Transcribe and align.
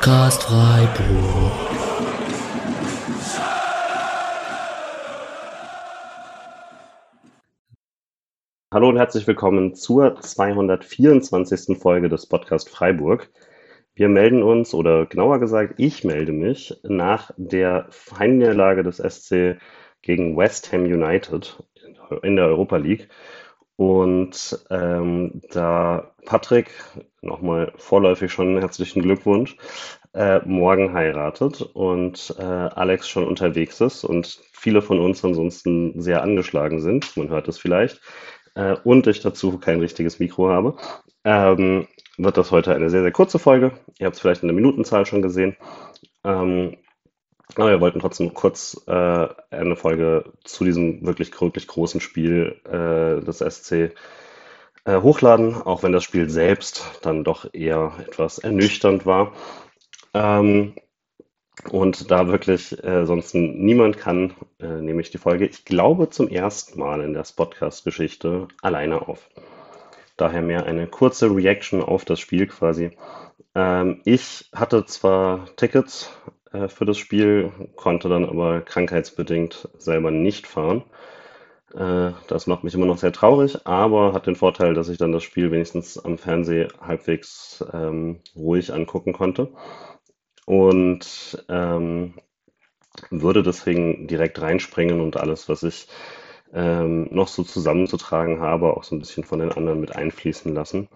Podcast 0.00 0.44
Freiburg. 0.44 1.52
Hallo 8.72 8.88
und 8.90 8.96
herzlich 8.96 9.26
willkommen 9.26 9.74
zur 9.74 10.20
224. 10.20 11.76
Folge 11.76 12.08
des 12.08 12.26
Podcast 12.26 12.70
Freiburg. 12.70 13.28
Wir 13.96 14.08
melden 14.08 14.44
uns, 14.44 14.72
oder 14.72 15.06
genauer 15.06 15.40
gesagt, 15.40 15.74
ich 15.78 16.04
melde 16.04 16.30
mich 16.30 16.78
nach 16.84 17.32
der 17.36 17.90
Heimniederlage 18.16 18.84
des 18.84 18.98
SC 18.98 19.58
gegen 20.02 20.36
West 20.36 20.72
Ham 20.72 20.84
United 20.84 21.60
in 22.22 22.36
der 22.36 22.46
Europa 22.46 22.76
League. 22.76 23.08
Und 23.78 24.58
ähm, 24.70 25.40
da 25.52 26.12
Patrick, 26.26 26.72
nochmal 27.22 27.72
vorläufig 27.76 28.32
schon 28.32 28.58
herzlichen 28.58 29.02
Glückwunsch, 29.02 29.56
äh, 30.14 30.40
morgen 30.44 30.92
heiratet 30.94 31.62
und 31.62 32.34
äh, 32.40 32.42
Alex 32.42 33.08
schon 33.08 33.24
unterwegs 33.24 33.80
ist 33.80 34.02
und 34.02 34.40
viele 34.52 34.82
von 34.82 34.98
uns 34.98 35.24
ansonsten 35.24 36.00
sehr 36.02 36.24
angeschlagen 36.24 36.80
sind, 36.80 37.16
man 37.16 37.28
hört 37.28 37.46
es 37.46 37.56
vielleicht, 37.58 38.00
äh, 38.56 38.74
und 38.82 39.06
ich 39.06 39.20
dazu 39.20 39.58
kein 39.58 39.78
richtiges 39.78 40.18
Mikro 40.18 40.48
habe, 40.48 40.76
ähm, 41.22 41.86
wird 42.16 42.36
das 42.36 42.50
heute 42.50 42.74
eine 42.74 42.90
sehr, 42.90 43.02
sehr 43.02 43.12
kurze 43.12 43.38
Folge. 43.38 43.78
Ihr 44.00 44.06
habt 44.06 44.16
es 44.16 44.20
vielleicht 44.20 44.42
in 44.42 44.48
der 44.48 44.56
Minutenzahl 44.56 45.06
schon 45.06 45.22
gesehen. 45.22 45.56
Ähm, 46.24 46.78
aber 47.54 47.70
wir 47.70 47.80
wollten 47.80 48.00
trotzdem 48.00 48.34
kurz 48.34 48.80
äh, 48.86 49.28
eine 49.50 49.76
Folge 49.76 50.32
zu 50.44 50.64
diesem 50.64 51.04
wirklich, 51.06 51.38
wirklich 51.40 51.66
großen 51.66 52.00
Spiel 52.00 52.60
äh, 52.64 53.24
des 53.24 53.38
SC 53.38 53.94
äh, 54.84 55.00
hochladen, 55.00 55.54
auch 55.54 55.82
wenn 55.82 55.92
das 55.92 56.04
Spiel 56.04 56.30
selbst 56.30 56.84
dann 57.02 57.24
doch 57.24 57.52
eher 57.52 57.92
etwas 58.00 58.38
ernüchternd 58.38 59.06
war. 59.06 59.32
Ähm, 60.14 60.74
und 61.70 62.10
da 62.10 62.28
wirklich 62.28 62.82
äh, 62.84 63.04
sonst 63.04 63.34
niemand 63.34 63.98
kann, 63.98 64.34
äh, 64.60 64.66
nehme 64.80 65.00
ich 65.00 65.10
die 65.10 65.18
Folge, 65.18 65.46
ich 65.46 65.64
glaube, 65.64 66.08
zum 66.10 66.28
ersten 66.28 66.78
Mal 66.78 67.00
in 67.00 67.14
der 67.14 67.24
Podcast-Geschichte 67.34 68.48
alleine 68.62 69.08
auf. 69.08 69.28
Daher 70.16 70.42
mehr 70.42 70.66
eine 70.66 70.86
kurze 70.86 71.34
Reaction 71.34 71.82
auf 71.82 72.04
das 72.04 72.20
Spiel 72.20 72.46
quasi. 72.46 72.96
Ähm, 73.54 74.00
ich 74.04 74.48
hatte 74.54 74.84
zwar 74.86 75.46
Tickets 75.56 76.10
äh, 76.52 76.68
für 76.68 76.84
das 76.84 76.98
Spiel, 76.98 77.52
konnte 77.76 78.08
dann 78.08 78.24
aber 78.24 78.60
krankheitsbedingt 78.60 79.68
selber 79.78 80.10
nicht 80.10 80.46
fahren. 80.46 80.84
Äh, 81.74 82.12
das 82.28 82.46
macht 82.46 82.64
mich 82.64 82.74
immer 82.74 82.86
noch 82.86 82.98
sehr 82.98 83.12
traurig, 83.12 83.66
aber 83.66 84.12
hat 84.12 84.26
den 84.26 84.36
Vorteil, 84.36 84.74
dass 84.74 84.88
ich 84.88 84.98
dann 84.98 85.12
das 85.12 85.22
Spiel 85.22 85.50
wenigstens 85.50 85.98
am 85.98 86.18
Fernseh 86.18 86.68
halbwegs 86.80 87.64
ähm, 87.72 88.20
ruhig 88.36 88.72
angucken 88.72 89.12
konnte. 89.12 89.52
Und 90.46 91.44
ähm, 91.48 92.14
würde 93.10 93.42
deswegen 93.42 94.08
direkt 94.08 94.40
reinspringen 94.40 95.00
und 95.00 95.16
alles, 95.16 95.48
was 95.48 95.62
ich 95.62 95.88
ähm, 96.52 97.08
noch 97.10 97.28
so 97.28 97.44
zusammenzutragen 97.44 98.40
habe, 98.40 98.76
auch 98.76 98.84
so 98.84 98.96
ein 98.96 98.98
bisschen 98.98 99.24
von 99.24 99.38
den 99.38 99.52
anderen 99.52 99.80
mit 99.80 99.94
einfließen 99.94 100.54
lassen. 100.54 100.88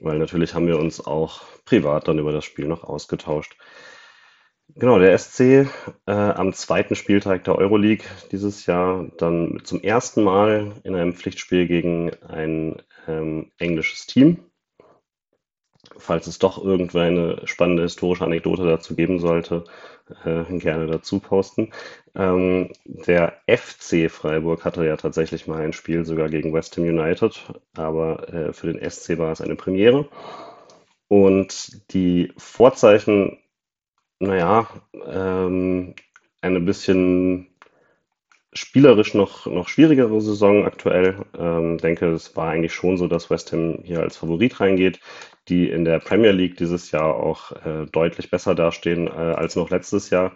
Weil 0.00 0.18
natürlich 0.18 0.54
haben 0.54 0.66
wir 0.66 0.78
uns 0.78 1.04
auch 1.04 1.42
privat 1.64 2.08
dann 2.08 2.18
über 2.18 2.32
das 2.32 2.44
Spiel 2.44 2.66
noch 2.66 2.84
ausgetauscht. 2.84 3.56
Genau, 4.74 4.98
der 4.98 5.16
SC 5.18 5.40
äh, 6.06 6.12
am 6.12 6.52
zweiten 6.52 6.94
Spieltag 6.94 7.44
der 7.44 7.56
Euroleague 7.56 8.04
dieses 8.30 8.66
Jahr 8.66 9.06
dann 9.18 9.60
zum 9.64 9.80
ersten 9.82 10.22
Mal 10.22 10.72
in 10.84 10.94
einem 10.94 11.12
Pflichtspiel 11.14 11.66
gegen 11.66 12.10
ein 12.24 12.82
ähm, 13.06 13.50
englisches 13.58 14.06
Team. 14.06 14.38
Falls 15.98 16.26
es 16.26 16.38
doch 16.38 16.62
irgendeine 16.62 17.40
spannende 17.44 17.82
historische 17.84 18.24
Anekdote 18.24 18.64
dazu 18.64 18.94
geben 18.94 19.18
sollte, 19.18 19.64
äh, 20.24 20.44
gerne 20.58 20.86
dazu 20.86 21.18
posten. 21.18 21.72
Ähm, 22.14 22.72
der 22.84 23.40
FC 23.48 24.10
Freiburg 24.10 24.64
hatte 24.64 24.84
ja 24.86 24.96
tatsächlich 24.96 25.46
mal 25.46 25.62
ein 25.62 25.72
Spiel 25.72 26.04
sogar 26.04 26.28
gegen 26.28 26.52
West 26.52 26.76
Ham 26.76 26.84
United, 26.84 27.42
aber 27.76 28.28
äh, 28.32 28.52
für 28.52 28.72
den 28.72 28.90
SC 28.90 29.18
war 29.18 29.32
es 29.32 29.40
eine 29.40 29.56
Premiere. 29.56 30.08
Und 31.08 31.92
die 31.92 32.32
Vorzeichen 32.38 33.38
naja, 34.22 34.68
ähm, 35.06 35.94
eine 36.40 36.60
bisschen 36.60 37.48
spielerisch 38.52 39.14
noch, 39.14 39.46
noch 39.46 39.68
schwierigere 39.68 40.20
Saison 40.20 40.64
aktuell. 40.64 41.24
Ähm, 41.38 41.78
denke, 41.78 42.06
es 42.10 42.36
war 42.36 42.50
eigentlich 42.50 42.74
schon 42.74 42.96
so, 42.96 43.08
dass 43.08 43.30
West 43.30 43.52
Ham 43.52 43.80
hier 43.82 44.00
als 44.00 44.16
Favorit 44.16 44.60
reingeht, 44.60 45.00
die 45.48 45.68
in 45.68 45.84
der 45.84 45.98
Premier 45.98 46.32
League 46.32 46.56
dieses 46.56 46.90
Jahr 46.92 47.16
auch 47.16 47.52
äh, 47.66 47.86
deutlich 47.90 48.30
besser 48.30 48.54
dastehen 48.54 49.08
äh, 49.08 49.10
als 49.10 49.56
noch 49.56 49.70
letztes 49.70 50.10
Jahr. 50.10 50.32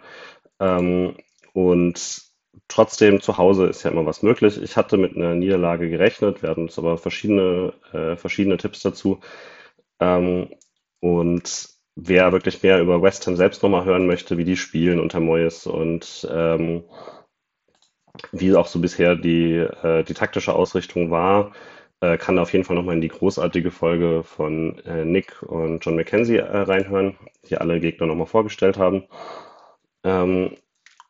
Ähm, 0.59 1.15
und 1.53 2.21
trotzdem 2.67 3.21
zu 3.21 3.37
Hause 3.37 3.67
ist 3.67 3.83
ja 3.83 3.91
immer 3.91 4.05
was 4.05 4.23
möglich. 4.23 4.61
Ich 4.61 4.75
hatte 4.75 4.97
mit 4.97 5.15
einer 5.15 5.35
Niederlage 5.35 5.89
gerechnet, 5.89 6.41
wir 6.41 6.49
hatten 6.49 6.63
uns 6.63 6.77
aber 6.77 6.97
verschiedene, 6.97 7.73
äh, 7.93 8.17
verschiedene 8.17 8.57
Tipps 8.57 8.81
dazu. 8.81 9.21
Ähm, 9.99 10.49
und 10.99 11.76
wer 11.99 12.31
wirklich 12.31 12.61
mehr 12.61 12.79
über 12.79 13.01
West 13.01 13.25
Ham 13.27 13.35
selbst 13.35 13.63
nochmal 13.63 13.85
hören 13.85 14.05
möchte, 14.05 14.37
wie 14.37 14.45
die 14.45 14.55
spielen 14.55 14.99
unter 14.99 15.19
Moyes 15.19 15.65
und 15.65 16.27
ähm, 16.31 16.83
wie 18.31 18.55
auch 18.55 18.67
so 18.67 18.79
bisher 18.79 19.15
die, 19.15 19.55
äh, 19.55 20.03
die 20.03 20.13
taktische 20.13 20.53
Ausrichtung 20.53 21.09
war, 21.09 21.53
äh, 22.01 22.17
kann 22.17 22.37
auf 22.37 22.53
jeden 22.53 22.65
Fall 22.65 22.75
nochmal 22.75 22.95
in 22.95 23.01
die 23.01 23.07
großartige 23.07 23.71
Folge 23.71 24.23
von 24.23 24.77
äh, 24.85 25.05
Nick 25.05 25.41
und 25.41 25.83
John 25.83 25.95
McKenzie 25.95 26.37
äh, 26.37 26.57
reinhören, 26.57 27.17
die 27.49 27.57
alle 27.57 27.79
Gegner 27.79 28.05
nochmal 28.05 28.27
vorgestellt 28.27 28.77
haben. 28.77 29.05
Ähm, 30.03 30.55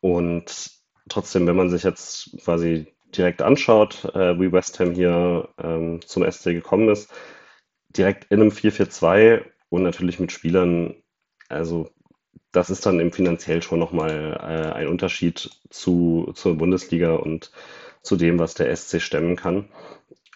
und 0.00 0.70
trotzdem, 1.10 1.46
wenn 1.46 1.56
man 1.56 1.68
sich 1.68 1.82
jetzt 1.82 2.38
quasi 2.42 2.86
direkt 3.14 3.42
anschaut, 3.42 4.06
äh, 4.14 4.40
wie 4.40 4.52
West 4.52 4.80
Ham 4.80 4.92
hier 4.92 5.48
ähm, 5.62 6.00
zum 6.06 6.30
SC 6.30 6.44
gekommen 6.44 6.88
ist, 6.88 7.12
direkt 7.90 8.26
in 8.30 8.40
einem 8.40 8.50
4-4-2 8.50 9.44
und 9.70 9.82
natürlich 9.82 10.18
mit 10.20 10.32
Spielern, 10.32 10.94
also 11.48 11.90
das 12.52 12.70
ist 12.70 12.86
dann 12.86 13.00
eben 13.00 13.12
finanziell 13.12 13.62
schon 13.62 13.78
nochmal 13.78 14.38
äh, 14.40 14.72
ein 14.72 14.88
Unterschied 14.88 15.50
zu, 15.70 16.32
zur 16.34 16.56
Bundesliga 16.56 17.14
und 17.14 17.52
zu 18.02 18.16
dem, 18.16 18.38
was 18.38 18.54
der 18.54 18.74
SC 18.74 19.00
stemmen 19.00 19.36
kann. 19.36 19.68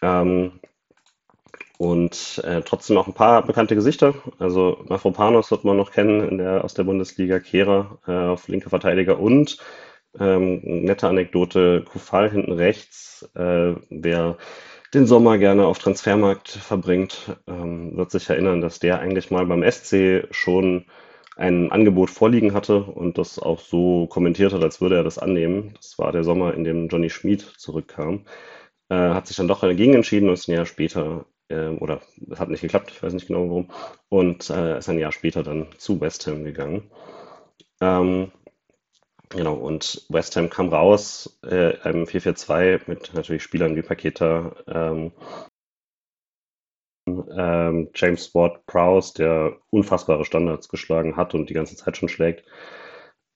Ähm, 0.02 0.60
und 1.78 2.40
äh, 2.44 2.62
trotzdem 2.62 2.96
auch 2.96 3.08
ein 3.08 3.14
paar 3.14 3.44
bekannte 3.44 3.74
Gesichter. 3.74 4.14
Also 4.38 4.84
Mafropanos 4.88 5.50
wird 5.50 5.64
man 5.64 5.76
noch 5.76 5.90
kennen 5.90 6.28
in 6.28 6.38
der, 6.38 6.64
aus 6.64 6.74
der 6.74 6.84
Bundesliga, 6.84 7.40
Kehrer 7.40 7.98
äh, 8.06 8.12
auf 8.12 8.46
linke 8.46 8.70
Verteidiger 8.70 9.18
und 9.18 9.58
ähm, 10.18 10.60
nette 10.62 11.08
Anekdote, 11.08 11.84
Kufal 11.90 12.30
hinten 12.30 12.52
rechts, 12.52 13.28
äh, 13.34 13.74
wer 13.90 14.36
den 14.94 15.06
Sommer 15.06 15.38
gerne 15.38 15.66
auf 15.66 15.78
Transfermarkt 15.78 16.48
verbringt, 16.48 17.36
ähm, 17.46 17.96
wird 17.96 18.10
sich 18.10 18.28
erinnern, 18.28 18.60
dass 18.60 18.78
der 18.78 19.00
eigentlich 19.00 19.30
mal 19.30 19.46
beim 19.46 19.62
SC 19.62 20.28
schon 20.30 20.86
ein 21.36 21.72
Angebot 21.72 22.10
vorliegen 22.10 22.52
hatte 22.52 22.82
und 22.82 23.16
das 23.16 23.38
auch 23.38 23.60
so 23.60 24.06
kommentiert 24.06 24.52
hat, 24.52 24.62
als 24.62 24.80
würde 24.80 24.96
er 24.96 25.04
das 25.04 25.18
annehmen. 25.18 25.74
Das 25.76 25.98
war 25.98 26.12
der 26.12 26.24
Sommer, 26.24 26.54
in 26.54 26.64
dem 26.64 26.88
Johnny 26.88 27.08
Schmid 27.08 27.40
zurückkam. 27.40 28.26
Äh, 28.90 28.94
hat 28.94 29.26
sich 29.26 29.36
dann 29.36 29.48
doch 29.48 29.60
dagegen 29.60 29.94
entschieden 29.94 30.28
und 30.28 30.34
ist 30.34 30.48
ein 30.48 30.54
Jahr 30.54 30.66
später, 30.66 31.26
äh, 31.48 31.68
oder 31.68 32.02
es 32.30 32.38
hat 32.38 32.50
nicht 32.50 32.60
geklappt, 32.60 32.90
ich 32.90 33.02
weiß 33.02 33.14
nicht 33.14 33.28
genau 33.28 33.48
warum, 33.48 33.70
und 34.10 34.50
äh, 34.50 34.78
ist 34.78 34.90
ein 34.90 34.98
Jahr 34.98 35.12
später 35.12 35.42
dann 35.42 35.68
zu 35.78 36.00
West 36.00 36.26
Ham 36.26 36.44
gegangen. 36.44 36.90
Ähm, 37.80 38.30
Genau, 39.32 39.54
und 39.54 40.04
West 40.10 40.36
Ham 40.36 40.50
kam 40.50 40.68
raus 40.68 41.38
äh, 41.44 41.76
im 41.88 42.06
4-4-2 42.06 42.82
mit 42.86 43.14
natürlich 43.14 43.42
Spielern 43.42 43.76
wie 43.76 43.82
Paqueta, 43.82 44.54
ähm, 44.66 45.12
ähm, 47.06 47.90
James 47.94 48.34
Ward 48.34 48.64
Prowse, 48.66 49.14
der 49.14 49.56
unfassbare 49.70 50.24
Standards 50.24 50.68
geschlagen 50.68 51.16
hat 51.16 51.34
und 51.34 51.48
die 51.50 51.54
ganze 51.54 51.76
Zeit 51.76 51.96
schon 51.96 52.08
schlägt. 52.08 52.44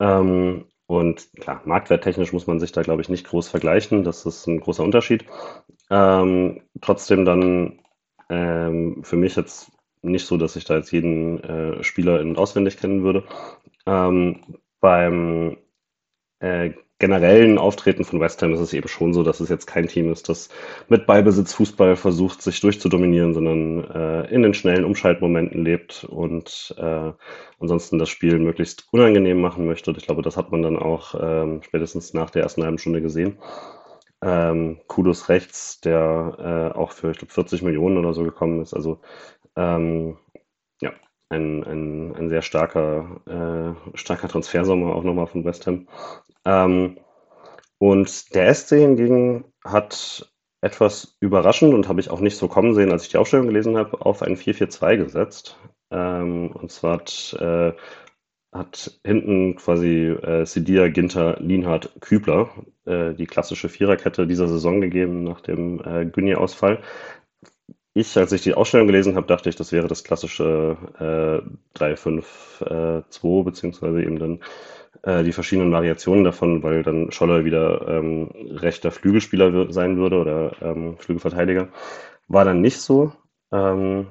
Ähm, 0.00 0.66
und 0.86 1.28
klar, 1.40 1.62
marktwerttechnisch 1.64 2.32
muss 2.32 2.46
man 2.46 2.60
sich 2.60 2.72
da, 2.72 2.82
glaube 2.82 3.02
ich, 3.02 3.08
nicht 3.08 3.26
groß 3.26 3.48
vergleichen. 3.48 4.04
Das 4.04 4.24
ist 4.26 4.46
ein 4.46 4.60
großer 4.60 4.84
Unterschied. 4.84 5.24
Ähm, 5.90 6.62
trotzdem 6.80 7.24
dann 7.24 7.80
ähm, 8.30 9.02
für 9.02 9.16
mich 9.16 9.34
jetzt 9.36 9.72
nicht 10.02 10.26
so, 10.26 10.36
dass 10.36 10.56
ich 10.56 10.64
da 10.64 10.76
jetzt 10.76 10.92
jeden 10.92 11.42
äh, 11.42 11.82
Spieler 11.82 12.20
in 12.20 12.36
auswendig 12.36 12.76
kennen 12.76 13.02
würde. 13.02 13.24
Ähm, 13.86 14.58
beim 14.80 15.56
äh, 16.40 16.72
generellen 16.98 17.58
Auftreten 17.58 18.04
von 18.04 18.20
West 18.20 18.40
Ham 18.42 18.54
ist 18.54 18.60
es 18.60 18.72
eben 18.72 18.88
schon 18.88 19.12
so, 19.12 19.22
dass 19.22 19.40
es 19.40 19.50
jetzt 19.50 19.66
kein 19.66 19.86
Team 19.86 20.10
ist, 20.10 20.28
das 20.28 20.48
mit 20.88 21.06
Ballbesitz 21.06 21.52
Fußball 21.52 21.94
versucht, 21.94 22.40
sich 22.40 22.60
durchzudominieren, 22.60 23.34
sondern 23.34 23.84
äh, 23.90 24.34
in 24.34 24.42
den 24.42 24.54
schnellen 24.54 24.84
Umschaltmomenten 24.84 25.62
lebt 25.62 26.04
und 26.04 26.74
äh, 26.78 27.12
ansonsten 27.60 27.98
das 27.98 28.08
Spiel 28.08 28.38
möglichst 28.38 28.88
unangenehm 28.92 29.40
machen 29.40 29.66
möchte. 29.66 29.90
Und 29.90 29.98
ich 29.98 30.06
glaube, 30.06 30.22
das 30.22 30.36
hat 30.38 30.52
man 30.52 30.62
dann 30.62 30.78
auch 30.78 31.14
ähm, 31.20 31.62
spätestens 31.62 32.14
nach 32.14 32.30
der 32.30 32.42
ersten 32.42 32.62
halben 32.64 32.78
Stunde 32.78 33.02
gesehen. 33.02 33.38
Ähm, 34.22 34.80
Kudos 34.86 35.28
rechts, 35.28 35.80
der 35.82 36.72
äh, 36.74 36.78
auch 36.78 36.92
für, 36.92 37.10
ich 37.10 37.18
glaube, 37.18 37.32
40 37.32 37.62
Millionen 37.62 37.98
oder 37.98 38.14
so 38.14 38.24
gekommen 38.24 38.62
ist. 38.62 38.72
Also 38.72 39.00
ähm, 39.56 40.16
ja, 40.80 40.92
ein, 41.28 41.64
ein, 41.64 42.16
ein 42.16 42.28
sehr 42.28 42.42
starker, 42.42 43.20
äh, 43.94 43.96
starker 43.96 44.28
Transfersommer 44.28 44.94
auch 44.94 45.04
nochmal 45.04 45.26
von 45.26 45.44
West 45.44 45.66
Ham. 45.66 45.88
Ähm, 46.44 46.98
und 47.78 48.34
der 48.34 48.54
SC 48.54 48.76
hingegen 48.76 49.44
hat 49.64 50.30
etwas 50.62 51.16
überraschend 51.20 51.74
und 51.74 51.88
habe 51.88 52.00
ich 52.00 52.10
auch 52.10 52.20
nicht 52.20 52.36
so 52.36 52.48
kommen 52.48 52.74
sehen, 52.74 52.90
als 52.92 53.04
ich 53.04 53.10
die 53.10 53.18
Aufstellung 53.18 53.46
gelesen 53.46 53.76
habe, 53.76 54.04
auf 54.04 54.22
ein 54.22 54.36
4-4-2 54.36 54.96
gesetzt. 54.96 55.58
Ähm, 55.90 56.50
und 56.52 56.70
zwar 56.72 56.94
hat, 56.94 57.36
äh, 57.40 57.72
hat 58.52 58.98
hinten 59.04 59.56
quasi 59.56 60.08
äh, 60.08 60.46
Sidia, 60.46 60.88
Ginter, 60.88 61.38
Lienhardt, 61.40 61.92
Kübler 62.00 62.50
äh, 62.86 63.12
die 63.14 63.26
klassische 63.26 63.68
Viererkette 63.68 64.26
dieser 64.26 64.48
Saison 64.48 64.80
gegeben 64.80 65.24
nach 65.24 65.40
dem 65.40 65.80
äh, 65.84 66.06
Günni-Ausfall. 66.06 66.82
Ich, 67.98 68.14
als 68.18 68.30
ich 68.32 68.42
die 68.42 68.52
Ausstellung 68.52 68.86
gelesen 68.86 69.16
habe, 69.16 69.26
dachte 69.26 69.48
ich, 69.48 69.56
das 69.56 69.72
wäre 69.72 69.88
das 69.88 70.04
klassische 70.04 70.76
äh, 70.98 71.78
3-5-2, 71.78 73.42
beziehungsweise 73.42 74.02
eben 74.02 74.18
dann 74.18 74.40
äh, 75.02 75.24
die 75.24 75.32
verschiedenen 75.32 75.72
Variationen 75.72 76.22
davon, 76.22 76.62
weil 76.62 76.82
dann 76.82 77.10
Scholler 77.10 77.46
wieder 77.46 77.88
ähm, 77.88 78.30
rechter 78.50 78.90
Flügelspieler 78.90 79.72
sein 79.72 79.96
würde 79.96 80.18
oder 80.18 80.52
ähm, 80.60 80.98
Flügelverteidiger. 80.98 81.68
War 82.28 82.44
dann 82.44 82.60
nicht 82.60 82.82
so. 82.82 83.12
Ähm, 83.50 84.08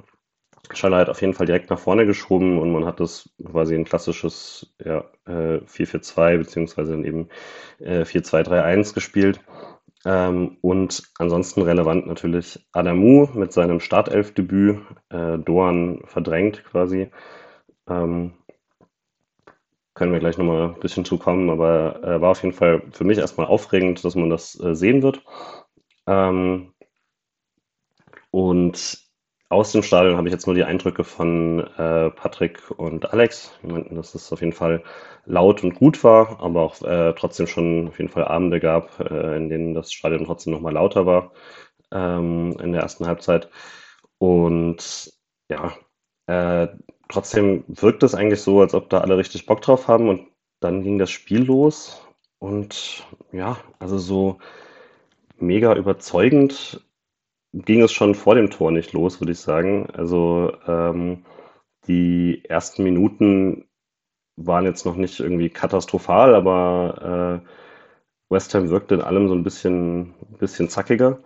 Scholler 0.74 0.98
hat 0.98 1.10
auf 1.10 1.22
jeden 1.22 1.36
Fall 1.36 1.46
direkt 1.46 1.70
nach 1.70 1.78
vorne 1.78 2.08
geschoben 2.08 2.58
und 2.58 2.72
man 2.72 2.86
hat 2.86 3.00
das 3.00 3.30
quasi 3.46 3.76
ein 3.76 3.86
klassisches 3.86 4.74
ja, 4.84 5.06
äh, 5.28 5.60
4-4-2 5.68 6.40
beziehungsweise 6.40 6.94
dann 6.94 7.06
eben 7.06 7.30
äh, 7.78 8.02
4-2-3-1 8.02 8.96
gespielt. 8.96 9.42
Ähm, 10.06 10.58
und 10.62 11.04
ansonsten 11.18 11.64
relevant 11.64 12.08
natürlich 12.08 12.66
Adamu 12.74 13.28
mit 13.34 13.52
seinem 13.54 13.80
Startelfdebüt, 13.80 14.80
äh, 15.10 15.40
Doan 15.40 16.02
verdrängt 16.06 16.64
quasi. 16.64 17.10
Ähm, 17.90 18.34
können 19.96 20.12
wir 20.12 20.20
gleich 20.20 20.38
nochmal 20.38 20.74
ein 20.76 20.80
bisschen 20.80 21.06
zukommen, 21.06 21.50
aber 21.50 22.04
äh, 22.04 22.22
war 22.22 22.32
auf 22.32 22.44
jeden 22.44 22.54
Fall 22.56 22.84
für 22.92 23.06
mich 23.06 23.18
erstmal 23.18 23.48
aufregend, 23.48 24.04
dass 24.04 24.16
man 24.16 24.30
das 24.30 24.60
äh, 24.60 24.76
sehen 24.76 25.02
wird. 25.02 25.24
Ähm, 26.08 26.74
und 28.32 29.05
aus 29.56 29.72
dem 29.72 29.84
Stadion 29.84 30.18
habe 30.18 30.28
ich 30.28 30.34
jetzt 30.34 30.48
nur 30.48 30.56
die 30.56 30.66
Eindrücke 30.66 31.06
von 31.06 31.62
äh, 31.78 32.10
Patrick 32.12 32.60
und 32.72 33.14
Alex. 33.14 33.58
Die 33.64 33.68
meinten, 33.68 33.96
dass 33.96 34.14
es 34.14 34.34
auf 34.34 34.42
jeden 34.42 34.54
Fall 34.54 34.84
laut 35.26 35.64
und 35.64 35.76
gut 35.76 36.04
war, 36.04 36.42
aber 36.42 36.62
auch 36.62 36.82
äh, 36.82 37.14
trotzdem 37.14 37.48
schon 37.48 37.88
auf 37.88 37.98
jeden 37.98 38.12
Fall 38.12 38.26
Abende 38.26 38.60
gab, 38.60 39.00
äh, 39.00 39.38
in 39.38 39.50
denen 39.50 39.74
das 39.74 39.94
Stadion 39.94 40.26
trotzdem 40.26 40.52
nochmal 40.52 40.74
lauter 40.74 41.06
war 41.06 41.32
ähm, 41.92 42.58
in 42.62 42.74
der 42.74 42.82
ersten 42.82 43.08
Halbzeit. 43.08 43.50
Und 44.18 45.14
ja, 45.50 45.74
äh, 46.28 46.68
trotzdem 47.08 47.64
wirkt 47.68 48.04
es 48.04 48.14
eigentlich 48.14 48.42
so, 48.42 48.60
als 48.60 48.74
ob 48.74 48.90
da 48.90 49.00
alle 49.00 49.18
richtig 49.18 49.46
Bock 49.46 49.62
drauf 49.62 49.88
haben 49.88 50.10
und 50.10 50.28
dann 50.60 50.84
ging 50.84 51.00
das 51.00 51.12
Spiel 51.12 51.44
los 51.44 52.06
und 52.40 53.06
ja, 53.32 53.58
also 53.80 53.98
so 53.98 54.38
mega 55.38 55.76
überzeugend 55.76 56.85
ging 57.56 57.82
es 57.82 57.92
schon 57.94 58.16
vor 58.16 58.36
dem 58.36 58.50
Tor 58.50 58.72
nicht 58.72 58.94
los, 58.94 59.22
würde 59.22 59.32
ich 59.32 59.40
sagen. 59.40 59.88
Also 59.94 60.54
ähm, 60.68 61.26
die 61.88 62.44
ersten 62.46 62.84
Minuten 62.84 63.66
waren 64.36 64.66
jetzt 64.66 64.86
noch 64.86 64.96
nicht 64.98 65.20
irgendwie 65.20 65.50
katastrophal, 65.50 66.36
aber 66.36 67.42
äh, 67.46 68.34
West 68.34 68.54
Ham 68.54 68.70
wirkte 68.70 68.96
in 68.96 69.02
allem 69.02 69.30
so 69.30 69.36
ein 69.36 69.44
bisschen, 69.44 70.14
bisschen 70.40 70.68
zackiger. 70.70 71.20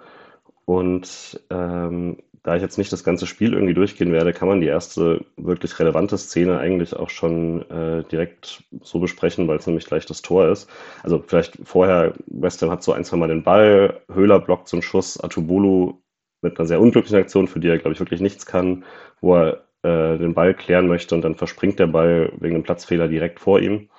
Und 0.66 1.44
ähm, 1.50 2.18
da 2.44 2.56
ich 2.56 2.62
jetzt 2.62 2.78
nicht 2.78 2.94
das 2.94 3.04
ganze 3.04 3.26
Spiel 3.26 3.54
irgendwie 3.54 3.74
durchgehen 3.74 4.12
werde, 4.12 4.34
kann 4.34 4.48
man 4.48 4.62
die 4.62 4.68
erste 4.68 5.26
wirklich 5.36 5.80
relevante 5.80 6.18
Szene 6.18 6.60
eigentlich 6.60 6.96
auch 6.96 7.10
schon 7.10 7.68
äh, 7.72 8.04
direkt 8.04 8.64
so 8.82 9.00
besprechen, 9.00 9.48
weil 9.48 9.58
es 9.58 9.68
nämlich 9.68 9.86
gleich 9.86 10.06
das 10.06 10.22
Tor 10.22 10.48
ist. 10.48 10.70
Also 11.02 11.24
vielleicht 11.26 11.58
vorher, 11.64 12.14
West 12.28 12.62
Ham 12.62 12.70
hat 12.70 12.84
so 12.84 12.94
ein, 12.94 13.04
zwei 13.04 13.18
Mal 13.18 13.30
den 13.30 13.44
Ball, 13.44 14.02
Höhler 14.14 14.40
blockt 14.40 14.72
einen 14.74 14.84
Schuss, 14.84 15.20
Atubolu 15.20 16.02
mit 16.42 16.58
einer 16.58 16.68
sehr 16.68 16.80
unglücklichen 16.80 17.20
Aktion, 17.20 17.48
für 17.48 17.60
die 17.60 17.68
er, 17.68 17.78
glaube 17.78 17.94
ich, 17.94 18.00
wirklich 18.00 18.22
nichts 18.22 18.46
kann, 18.46 18.86
wo 19.22 19.36
er 19.36 19.64
äh, 19.84 20.18
den 20.18 20.34
Ball 20.34 20.54
klären 20.54 20.88
möchte 20.88 21.16
und 21.16 21.22
dann 21.22 21.36
verspringt 21.36 21.80
der 21.80 21.88
Ball 21.88 22.32
wegen 22.40 22.56
einem 22.56 22.64
Platzfehler 22.64 23.08
direkt 23.08 23.40
vor 23.40 23.60
ihm 23.60 23.90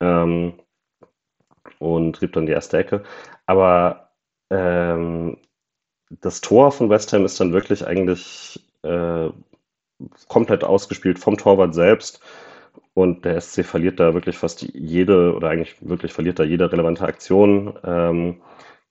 ähm, 0.00 0.54
und 1.78 2.16
trifft 2.16 2.36
dann 2.36 2.46
die 2.46 2.52
erste 2.52 2.78
Ecke. 2.78 3.02
Aber 3.46 4.10
ähm, 4.50 5.38
das 6.10 6.40
Tor 6.40 6.72
von 6.72 6.90
West 6.90 7.12
Ham 7.12 7.24
ist 7.24 7.40
dann 7.40 7.52
wirklich 7.52 7.86
eigentlich 7.86 8.60
äh, 8.82 9.30
komplett 10.28 10.64
ausgespielt 10.64 11.18
vom 11.18 11.36
Torwart 11.36 11.74
selbst. 11.74 12.20
Und 12.94 13.24
der 13.24 13.40
SC 13.40 13.64
verliert 13.64 14.00
da 14.00 14.14
wirklich 14.14 14.38
fast 14.38 14.62
jede, 14.62 15.34
oder 15.34 15.50
eigentlich 15.50 15.76
wirklich 15.80 16.12
verliert 16.12 16.38
da 16.38 16.44
jede 16.44 16.70
relevante 16.72 17.04
Aktion. 17.04 17.78
Ähm, 17.84 18.40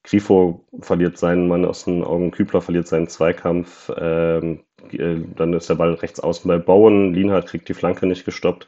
Grifo 0.06 0.66
verliert 0.82 1.18
seinen 1.18 1.48
Mann 1.48 1.66
aus 1.66 1.86
den 1.86 2.04
Augen, 2.04 2.32
Kübler 2.32 2.62
verliert 2.62 2.88
seinen 2.88 3.08
Zweikampf. 3.08 3.92
Ähm, 3.98 4.62
äh, 4.92 5.22
dann 5.36 5.54
ist 5.54 5.70
der 5.70 5.76
Ball 5.76 5.94
rechts 5.96 6.20
außen 6.20 6.48
bei 6.48 6.58
Bowen. 6.58 7.14
Lienhardt 7.14 7.48
kriegt 7.48 7.68
die 7.70 7.74
Flanke 7.74 8.06
nicht 8.06 8.26
gestoppt. 8.26 8.68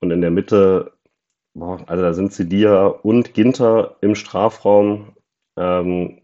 Und 0.00 0.10
in 0.10 0.20
der 0.20 0.30
Mitte, 0.30 0.92
boah, 1.54 1.80
also 1.86 2.02
da 2.02 2.14
sind 2.14 2.32
Sidia 2.32 2.86
und 2.86 3.34
Ginter 3.34 3.96
im 4.00 4.14
Strafraum. 4.14 5.14
Ähm, 5.56 6.22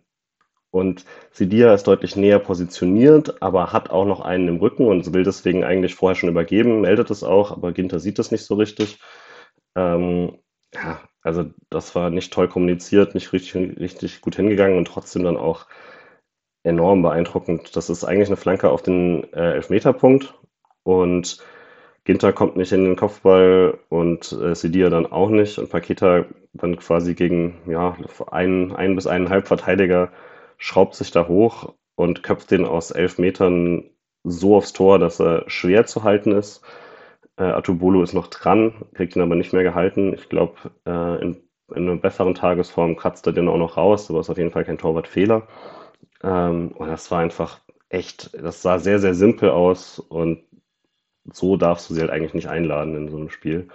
und 0.70 1.04
Sidia 1.30 1.72
ist 1.72 1.86
deutlich 1.86 2.16
näher 2.16 2.40
positioniert, 2.40 3.40
aber 3.42 3.72
hat 3.72 3.90
auch 3.90 4.06
noch 4.06 4.20
einen 4.20 4.48
im 4.48 4.56
Rücken 4.56 4.86
und 4.86 5.12
will 5.14 5.22
deswegen 5.22 5.62
eigentlich 5.62 5.94
vorher 5.94 6.16
schon 6.16 6.30
übergeben, 6.30 6.80
meldet 6.80 7.10
es 7.10 7.22
auch, 7.22 7.52
aber 7.52 7.72
Ginter 7.72 8.00
sieht 8.00 8.18
das 8.18 8.32
nicht 8.32 8.44
so 8.44 8.56
richtig. 8.56 8.98
Ähm, 9.76 10.38
ja, 10.74 11.00
also 11.24 11.46
das 11.70 11.94
war 11.94 12.10
nicht 12.10 12.32
toll 12.32 12.48
kommuniziert, 12.48 13.14
nicht 13.14 13.32
richtig, 13.32 13.78
richtig 13.80 14.20
gut 14.20 14.36
hingegangen 14.36 14.78
und 14.78 14.86
trotzdem 14.86 15.24
dann 15.24 15.36
auch 15.36 15.66
enorm 16.62 17.02
beeindruckend. 17.02 17.74
Das 17.76 17.90
ist 17.90 18.04
eigentlich 18.04 18.28
eine 18.28 18.36
Flanke 18.36 18.70
auf 18.70 18.82
den 18.82 19.24
äh, 19.32 19.54
Elfmeterpunkt 19.54 20.34
und 20.84 21.38
Ginter 22.04 22.34
kommt 22.34 22.56
nicht 22.56 22.72
in 22.72 22.84
den 22.84 22.96
Kopfball 22.96 23.78
und 23.88 24.32
äh, 24.32 24.54
Sidia 24.54 24.90
dann 24.90 25.10
auch 25.10 25.30
nicht 25.30 25.58
und 25.58 25.70
Paketa 25.70 26.26
dann 26.52 26.76
quasi 26.76 27.14
gegen 27.14 27.62
ja, 27.66 27.96
ein, 28.30 28.76
ein 28.76 28.94
bis 28.94 29.06
eineinhalb 29.06 29.48
Verteidiger 29.48 30.12
schraubt 30.58 30.94
sich 30.94 31.10
da 31.10 31.26
hoch 31.28 31.74
und 31.96 32.22
köpft 32.22 32.50
den 32.50 32.66
aus 32.66 32.90
elf 32.90 33.18
Metern 33.18 33.84
so 34.22 34.56
aufs 34.56 34.72
Tor, 34.74 34.98
dass 34.98 35.20
er 35.20 35.44
schwer 35.48 35.86
zu 35.86 36.02
halten 36.02 36.32
ist. 36.32 36.62
Äh, 37.36 37.44
Atubolo 37.44 38.02
ist 38.02 38.14
noch 38.14 38.28
dran, 38.28 38.72
kriegt 38.94 39.16
ihn 39.16 39.22
aber 39.22 39.34
nicht 39.34 39.52
mehr 39.52 39.62
gehalten. 39.62 40.14
Ich 40.14 40.28
glaube, 40.28 40.54
äh, 40.86 41.22
in, 41.22 41.36
in, 41.74 41.88
einer 41.88 41.96
besseren 41.96 42.34
Tagesform 42.34 42.96
kratzt 42.96 43.26
er 43.26 43.32
den 43.32 43.48
auch 43.48 43.58
noch 43.58 43.76
raus, 43.76 44.10
aber 44.10 44.20
ist 44.20 44.30
auf 44.30 44.38
jeden 44.38 44.52
Fall 44.52 44.64
kein 44.64 44.78
Torwartfehler. 44.78 45.48
Ähm, 46.22 46.72
und 46.72 46.88
das 46.88 47.10
war 47.10 47.20
einfach 47.20 47.60
echt, 47.88 48.34
das 48.34 48.62
sah 48.62 48.78
sehr, 48.78 48.98
sehr 48.98 49.14
simpel 49.14 49.50
aus 49.50 49.98
und 49.98 50.44
so 51.32 51.56
darfst 51.56 51.88
du 51.88 51.94
sie 51.94 52.00
halt 52.00 52.10
eigentlich 52.10 52.34
nicht 52.34 52.48
einladen 52.48 52.96
in 52.96 53.08
so 53.08 53.16
einem 53.16 53.30
Spiel. 53.30 53.68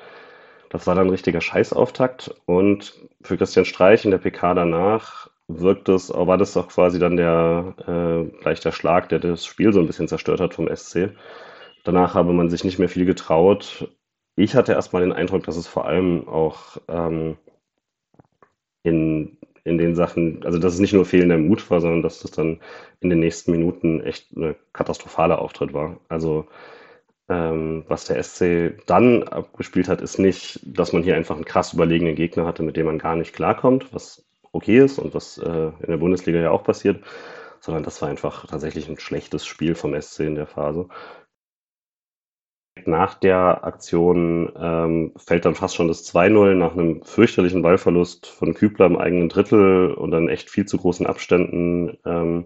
Das 0.69 0.85
war 0.87 0.95
dann 0.95 1.07
ein 1.07 1.11
richtiger 1.11 1.41
Scheißauftakt 1.41 2.35
und 2.45 2.93
für 3.21 3.37
Christian 3.37 3.65
Streich 3.65 4.05
in 4.05 4.11
der 4.11 4.19
PK 4.19 4.53
danach 4.53 5.29
wirkt 5.47 5.89
es, 5.89 6.11
war 6.13 6.37
das 6.37 6.53
doch 6.53 6.69
quasi 6.69 6.99
dann 6.99 7.17
der 7.17 7.73
äh, 7.87 8.37
gleich 8.39 8.59
der 8.59 8.71
Schlag, 8.71 9.09
der 9.09 9.19
das 9.19 9.45
Spiel 9.45 9.73
so 9.73 9.79
ein 9.79 9.87
bisschen 9.87 10.07
zerstört 10.07 10.39
hat 10.39 10.53
vom 10.53 10.73
SC. 10.73 11.09
Danach 11.89 12.13
habe 12.13 12.33
man 12.33 12.51
sich 12.51 12.63
nicht 12.63 12.77
mehr 12.77 12.87
viel 12.87 13.05
getraut. 13.05 13.91
Ich 14.35 14.53
hatte 14.53 14.73
erstmal 14.73 15.01
den 15.01 15.11
Eindruck, 15.11 15.43
dass 15.45 15.57
es 15.57 15.65
vor 15.65 15.87
allem 15.87 16.27
auch 16.27 16.77
ähm, 16.87 17.35
in, 18.83 19.39
in 19.63 19.79
den 19.79 19.95
Sachen, 19.95 20.45
also 20.45 20.59
dass 20.59 20.75
es 20.75 20.79
nicht 20.79 20.93
nur 20.93 21.03
fehlender 21.03 21.39
Mut 21.39 21.67
war, 21.71 21.81
sondern 21.81 22.03
dass 22.03 22.23
es 22.23 22.29
dann 22.29 22.59
in 22.99 23.09
den 23.09 23.17
nächsten 23.17 23.49
Minuten 23.49 24.01
echt 24.01 24.27
eine 24.37 24.55
katastrophale 24.71 25.39
Auftritt 25.39 25.73
war. 25.73 25.99
Also 26.09 26.45
ähm, 27.27 27.85
was 27.87 28.05
der 28.05 28.21
SC 28.21 28.85
dann 28.85 29.23
abgespielt 29.23 29.87
hat, 29.87 30.01
ist 30.01 30.19
nicht, 30.19 30.59
dass 30.63 30.93
man 30.93 31.01
hier 31.01 31.15
einfach 31.15 31.37
einen 31.37 31.45
krass 31.45 31.73
überlegenen 31.73 32.13
Gegner 32.13 32.45
hatte, 32.45 32.61
mit 32.61 32.77
dem 32.77 32.85
man 32.85 32.99
gar 32.99 33.15
nicht 33.15 33.33
klarkommt, 33.33 33.91
was 33.95 34.23
okay 34.51 34.77
ist 34.77 34.99
und 34.99 35.15
was 35.15 35.39
äh, 35.39 35.71
in 35.79 35.87
der 35.87 35.97
Bundesliga 35.97 36.37
ja 36.37 36.51
auch 36.51 36.63
passiert, 36.63 37.03
sondern 37.61 37.81
das 37.81 37.99
war 38.03 38.09
einfach 38.09 38.45
tatsächlich 38.45 38.87
ein 38.87 38.99
schlechtes 38.99 39.43
Spiel 39.43 39.73
vom 39.73 39.99
SC 39.99 40.19
in 40.19 40.35
der 40.35 40.45
Phase. 40.45 40.87
Nach 42.87 43.15
der 43.15 43.63
Aktion 43.63 44.51
ähm, 44.59 45.13
fällt 45.17 45.45
dann 45.45 45.55
fast 45.55 45.75
schon 45.75 45.87
das 45.87 46.05
2-0 46.13 46.55
nach 46.55 46.73
einem 46.73 47.03
fürchterlichen 47.03 47.61
Ballverlust 47.61 48.27
von 48.27 48.53
Kübler 48.53 48.85
im 48.87 48.97
eigenen 48.97 49.29
Drittel 49.29 49.93
und 49.93 50.11
dann 50.11 50.29
echt 50.29 50.49
viel 50.49 50.65
zu 50.65 50.77
großen 50.77 51.05
Abständen, 51.05 51.97
ähm, 52.05 52.45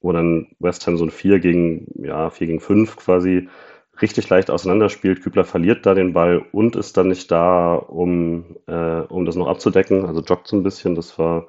wo 0.00 0.12
dann 0.12 0.48
West 0.58 0.86
Ham 0.86 0.96
so 0.96 1.04
ein 1.04 1.10
4 1.10 1.40
gegen, 1.40 1.86
ja, 2.04 2.30
4 2.30 2.46
gegen 2.46 2.60
5 2.60 2.96
quasi 2.96 3.48
richtig 4.00 4.28
leicht 4.28 4.50
auseinanderspielt. 4.50 5.22
Kübler 5.22 5.44
verliert 5.44 5.86
da 5.86 5.94
den 5.94 6.12
Ball 6.12 6.44
und 6.52 6.76
ist 6.76 6.96
dann 6.96 7.08
nicht 7.08 7.30
da, 7.30 7.74
um, 7.74 8.56
äh, 8.66 9.00
um 9.08 9.24
das 9.24 9.36
noch 9.36 9.48
abzudecken. 9.48 10.06
Also 10.06 10.22
joggt 10.22 10.48
so 10.48 10.56
ein 10.56 10.62
bisschen. 10.62 10.94
Das 10.94 11.18
war 11.18 11.48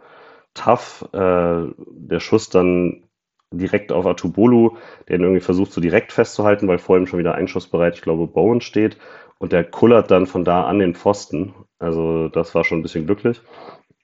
tough. 0.53 1.07
Äh, 1.13 1.67
der 1.77 2.19
Schuss 2.19 2.49
dann 2.49 3.03
direkt 3.51 3.91
auf 3.91 4.05
Atubolu, 4.05 4.77
der 5.07 5.17
ihn 5.17 5.23
irgendwie 5.23 5.41
versucht, 5.41 5.71
so 5.71 5.81
direkt 5.81 6.11
festzuhalten, 6.11 6.67
weil 6.67 6.77
vor 6.77 6.97
ihm 6.97 7.07
schon 7.07 7.19
wieder 7.19 7.35
einschussbereit, 7.35 7.95
ich 7.95 8.01
glaube, 8.01 8.27
Bowen 8.27 8.61
steht. 8.61 8.97
Und 9.39 9.53
der 9.53 9.63
kullert 9.63 10.11
dann 10.11 10.27
von 10.27 10.43
da 10.43 10.65
an 10.65 10.79
den 10.79 10.95
Pfosten. 10.95 11.53
Also 11.79 12.27
das 12.27 12.53
war 12.55 12.63
schon 12.63 12.79
ein 12.79 12.83
bisschen 12.83 13.05
glücklich, 13.05 13.41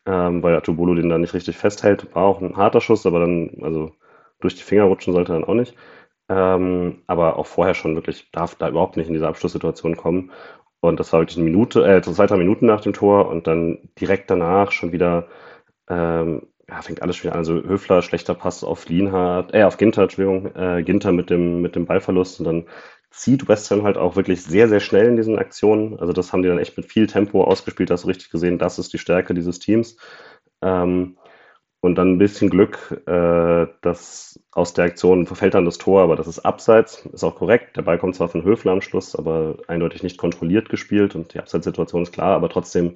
ähm, 0.05 0.41
weil 0.41 0.55
Atubolu 0.55 0.95
den 0.95 1.09
da 1.09 1.17
nicht 1.17 1.33
richtig 1.33 1.57
festhält. 1.57 2.13
War 2.15 2.23
auch 2.23 2.41
ein 2.41 2.57
harter 2.57 2.81
Schuss, 2.81 3.05
aber 3.05 3.19
dann, 3.19 3.57
also 3.61 3.91
durch 4.39 4.55
die 4.55 4.63
Finger 4.63 4.85
rutschen 4.85 5.13
sollte 5.13 5.33
er 5.33 5.39
dann 5.39 5.49
auch 5.49 5.53
nicht. 5.53 5.75
Ähm, 6.29 7.03
aber 7.07 7.37
auch 7.37 7.45
vorher 7.45 7.75
schon 7.75 7.95
wirklich, 7.95 8.31
darf 8.31 8.55
da 8.55 8.69
überhaupt 8.69 8.97
nicht 8.97 9.07
in 9.07 9.13
diese 9.13 9.27
Abschlusssituation 9.27 9.95
kommen. 9.97 10.31
Und 10.79 10.99
das 10.99 11.13
war 11.13 11.19
wirklich 11.21 11.37
eine 11.37 11.45
Minute, 11.45 11.85
äh, 11.85 12.01
zwei, 12.01 12.27
drei 12.27 12.37
Minuten 12.37 12.65
nach 12.67 12.81
dem 12.81 12.93
Tor 12.93 13.27
und 13.29 13.47
dann 13.47 13.89
direkt 13.99 14.29
danach 14.29 14.71
schon 14.71 14.91
wieder, 14.91 15.27
ähm, 15.89 16.47
ja, 16.69 16.81
fängt 16.81 17.01
alles 17.01 17.23
wieder 17.23 17.33
an. 17.33 17.39
Also 17.39 17.55
Höfler, 17.55 18.01
schlechter 18.01 18.33
Pass 18.33 18.63
auf 18.63 18.87
Lienhardt, 18.87 19.53
äh, 19.53 19.63
auf 19.63 19.77
Ginter, 19.77 20.03
Entschuldigung, 20.03 20.55
äh, 20.55 20.83
Ginter 20.83 21.11
mit 21.11 21.29
dem, 21.29 21.61
mit 21.61 21.75
dem 21.75 21.85
Ballverlust 21.85 22.39
und 22.39 22.45
dann 22.45 22.65
zieht 23.11 23.47
West 23.47 23.71
Ham 23.71 23.83
halt 23.83 23.97
auch 23.97 24.15
wirklich 24.15 24.43
sehr, 24.43 24.67
sehr 24.67 24.81
schnell 24.81 25.07
in 25.07 25.17
diesen 25.17 25.39
Aktionen. 25.39 25.99
Also 25.99 26.11
das 26.11 26.33
haben 26.33 26.41
die 26.41 26.49
dann 26.49 26.59
echt 26.59 26.75
mit 26.77 26.85
viel 26.87 27.07
Tempo 27.07 27.43
ausgespielt, 27.43 27.91
hast 27.91 28.03
du 28.03 28.07
richtig 28.07 28.29
gesehen, 28.29 28.59
das 28.59 28.79
ist 28.79 28.93
die 28.93 28.97
Stärke 28.97 29.33
dieses 29.33 29.59
Teams. 29.59 29.97
Ähm, 30.61 31.17
und 31.81 31.95
dann 31.95 32.13
ein 32.13 32.17
bisschen 32.17 32.49
Glück, 32.49 33.03
äh, 33.05 33.67
dass 33.81 34.39
aus 34.51 34.73
der 34.73 34.85
Aktion 34.85 35.27
verfällt 35.27 35.53
dann 35.53 35.65
das 35.65 35.77
Tor, 35.77 36.01
aber 36.01 36.15
das 36.15 36.27
ist 36.27 36.39
abseits, 36.39 37.05
ist 37.05 37.23
auch 37.23 37.35
korrekt. 37.35 37.77
Der 37.77 37.83
Ball 37.83 37.99
kommt 37.99 38.15
zwar 38.15 38.27
von 38.27 38.43
Höfler 38.43 38.71
am 38.71 38.81
Schluss, 38.81 39.15
aber 39.15 39.57
eindeutig 39.67 40.01
nicht 40.01 40.17
kontrolliert 40.17 40.69
gespielt 40.69 41.15
und 41.15 41.35
die 41.35 41.39
Abseitssituation 41.39 42.01
ist 42.01 42.11
klar, 42.11 42.35
aber 42.35 42.49
trotzdem, 42.49 42.95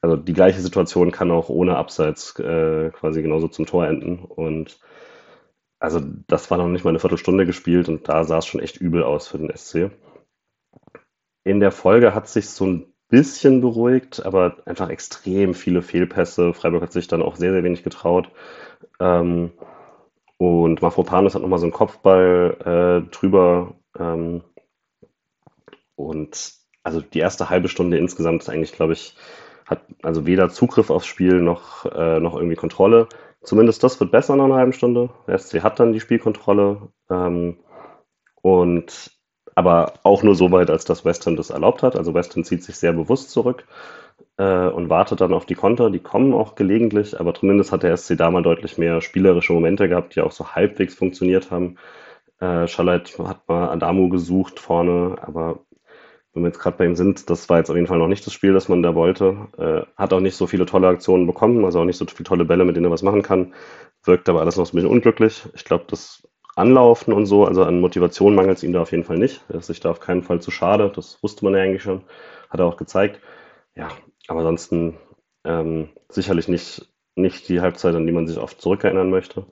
also 0.00 0.16
die 0.16 0.32
gleiche 0.32 0.60
Situation 0.60 1.10
kann 1.10 1.30
auch 1.30 1.48
ohne 1.48 1.76
Abseits 1.76 2.38
äh, 2.38 2.90
quasi 2.90 3.22
genauso 3.22 3.48
zum 3.48 3.66
Tor 3.66 3.86
enden. 3.86 4.18
Und 4.24 4.78
also 5.80 6.00
das 6.26 6.50
war 6.50 6.58
noch 6.58 6.68
nicht 6.68 6.84
mal 6.84 6.90
eine 6.90 7.00
Viertelstunde 7.00 7.46
gespielt 7.46 7.88
und 7.88 8.08
da 8.08 8.24
sah 8.24 8.38
es 8.38 8.46
schon 8.46 8.60
echt 8.60 8.78
übel 8.78 9.02
aus 9.02 9.28
für 9.28 9.38
den 9.38 9.54
SC. 9.54 9.90
In 11.44 11.60
der 11.60 11.72
Folge 11.72 12.14
hat 12.14 12.28
sich 12.28 12.50
so 12.50 12.66
ein 12.66 12.92
bisschen 13.08 13.60
beruhigt, 13.60 14.24
aber 14.24 14.58
einfach 14.66 14.90
extrem 14.90 15.54
viele 15.54 15.82
Fehlpässe. 15.82 16.52
Freiburg 16.52 16.82
hat 16.82 16.92
sich 16.92 17.08
dann 17.08 17.22
auch 17.22 17.36
sehr, 17.36 17.52
sehr 17.52 17.64
wenig 17.64 17.82
getraut. 17.82 18.30
Ähm, 19.00 19.52
und 20.36 20.82
Mafropanos 20.82 21.34
hat 21.34 21.42
nochmal 21.42 21.58
so 21.58 21.66
einen 21.66 21.72
Kopfball 21.72 23.04
äh, 23.06 23.10
drüber. 23.10 23.74
Ähm, 23.98 24.42
und 25.96 26.52
also 26.82 27.00
die 27.00 27.18
erste 27.18 27.50
halbe 27.50 27.68
Stunde 27.68 27.98
insgesamt 27.98 28.42
ist 28.42 28.48
eigentlich, 28.48 28.72
glaube 28.72 28.92
ich, 28.92 29.16
hat 29.68 29.82
also 30.02 30.26
weder 30.26 30.48
Zugriff 30.48 30.90
aufs 30.90 31.06
Spiel 31.06 31.40
noch, 31.40 31.84
äh, 31.86 32.20
noch 32.20 32.34
irgendwie 32.34 32.56
Kontrolle. 32.56 33.08
Zumindest 33.42 33.84
das 33.84 34.00
wird 34.00 34.10
besser 34.10 34.36
nach 34.36 34.46
einer 34.46 34.56
halben 34.56 34.72
Stunde. 34.72 35.10
Der 35.26 35.38
SC 35.38 35.62
hat 35.62 35.78
dann 35.78 35.92
die 35.92 36.00
Spielkontrolle. 36.00 36.88
Ähm, 37.10 37.58
und 38.42 39.10
aber 39.54 39.94
auch 40.04 40.22
nur 40.22 40.36
so 40.36 40.52
weit, 40.52 40.70
als 40.70 40.84
dass 40.84 41.04
West 41.04 41.26
Ham 41.26 41.36
das 41.36 41.50
erlaubt 41.50 41.82
hat. 41.82 41.96
Also 41.96 42.14
West 42.14 42.34
Ham 42.36 42.44
zieht 42.44 42.62
sich 42.62 42.76
sehr 42.76 42.92
bewusst 42.92 43.30
zurück 43.30 43.66
äh, 44.36 44.68
und 44.68 44.88
wartet 44.88 45.20
dann 45.20 45.34
auf 45.34 45.46
die 45.46 45.56
Konter. 45.56 45.90
Die 45.90 45.98
kommen 45.98 46.32
auch 46.32 46.54
gelegentlich, 46.54 47.18
aber 47.18 47.34
zumindest 47.34 47.72
hat 47.72 47.82
der 47.82 47.96
SC 47.96 48.16
da 48.16 48.30
mal 48.30 48.42
deutlich 48.42 48.78
mehr 48.78 49.00
spielerische 49.00 49.52
Momente 49.52 49.88
gehabt, 49.88 50.14
die 50.14 50.20
auch 50.20 50.32
so 50.32 50.54
halbwegs 50.54 50.94
funktioniert 50.94 51.50
haben. 51.50 51.76
Äh, 52.40 52.68
Charlotte 52.68 53.26
hat 53.26 53.48
mal 53.48 53.68
Adamu 53.70 54.08
gesucht 54.08 54.60
vorne, 54.60 55.16
aber 55.20 55.60
wenn 56.38 56.44
wir 56.44 56.48
jetzt 56.50 56.60
gerade 56.60 56.76
bei 56.76 56.86
ihm 56.86 56.94
sind, 56.94 57.28
das 57.30 57.48
war 57.48 57.58
jetzt 57.58 57.68
auf 57.68 57.74
jeden 57.74 57.88
Fall 57.88 57.98
noch 57.98 58.06
nicht 58.06 58.24
das 58.24 58.32
Spiel, 58.32 58.52
das 58.52 58.68
man 58.68 58.82
da 58.82 58.94
wollte. 58.94 59.48
Äh, 59.58 59.82
hat 59.96 60.12
auch 60.12 60.20
nicht 60.20 60.36
so 60.36 60.46
viele 60.46 60.66
tolle 60.66 60.86
Aktionen 60.86 61.26
bekommen, 61.26 61.64
also 61.64 61.80
auch 61.80 61.84
nicht 61.84 61.96
so 61.96 62.06
viele 62.06 62.24
tolle 62.24 62.44
Bälle, 62.44 62.64
mit 62.64 62.76
denen 62.76 62.86
er 62.86 62.92
was 62.92 63.02
machen 63.02 63.22
kann. 63.22 63.54
Wirkt 64.04 64.28
aber 64.28 64.40
alles 64.40 64.56
noch 64.56 64.64
so 64.64 64.72
ein 64.72 64.76
bisschen 64.76 64.90
unglücklich. 64.90 65.48
Ich 65.54 65.64
glaube, 65.64 65.84
das 65.88 66.28
Anlaufen 66.54 67.12
und 67.12 67.26
so, 67.26 67.44
also 67.44 67.64
an 67.64 67.80
Motivation 67.80 68.36
mangelt 68.36 68.58
es 68.58 68.62
ihm 68.62 68.72
da 68.72 68.82
auf 68.82 68.92
jeden 68.92 69.04
Fall 69.04 69.18
nicht. 69.18 69.44
Er 69.48 69.56
ist 69.56 69.66
sich 69.66 69.80
da 69.80 69.90
auf 69.90 70.00
keinen 70.00 70.22
Fall 70.22 70.40
zu 70.40 70.50
schade, 70.52 70.92
das 70.94 71.20
wusste 71.22 71.44
man 71.44 71.54
ja 71.54 71.62
eigentlich 71.62 71.82
schon, 71.82 72.04
hat 72.50 72.60
er 72.60 72.66
auch 72.66 72.76
gezeigt. 72.76 73.20
Ja, 73.74 73.88
aber 74.28 74.40
ansonsten 74.40 74.96
ähm, 75.44 75.88
sicherlich 76.08 76.46
nicht, 76.46 76.88
nicht 77.16 77.48
die 77.48 77.60
Halbzeit, 77.60 77.94
an 77.94 78.06
die 78.06 78.12
man 78.12 78.28
sich 78.28 78.38
oft 78.38 78.60
zurückerinnern 78.60 79.10
möchte. 79.10 79.46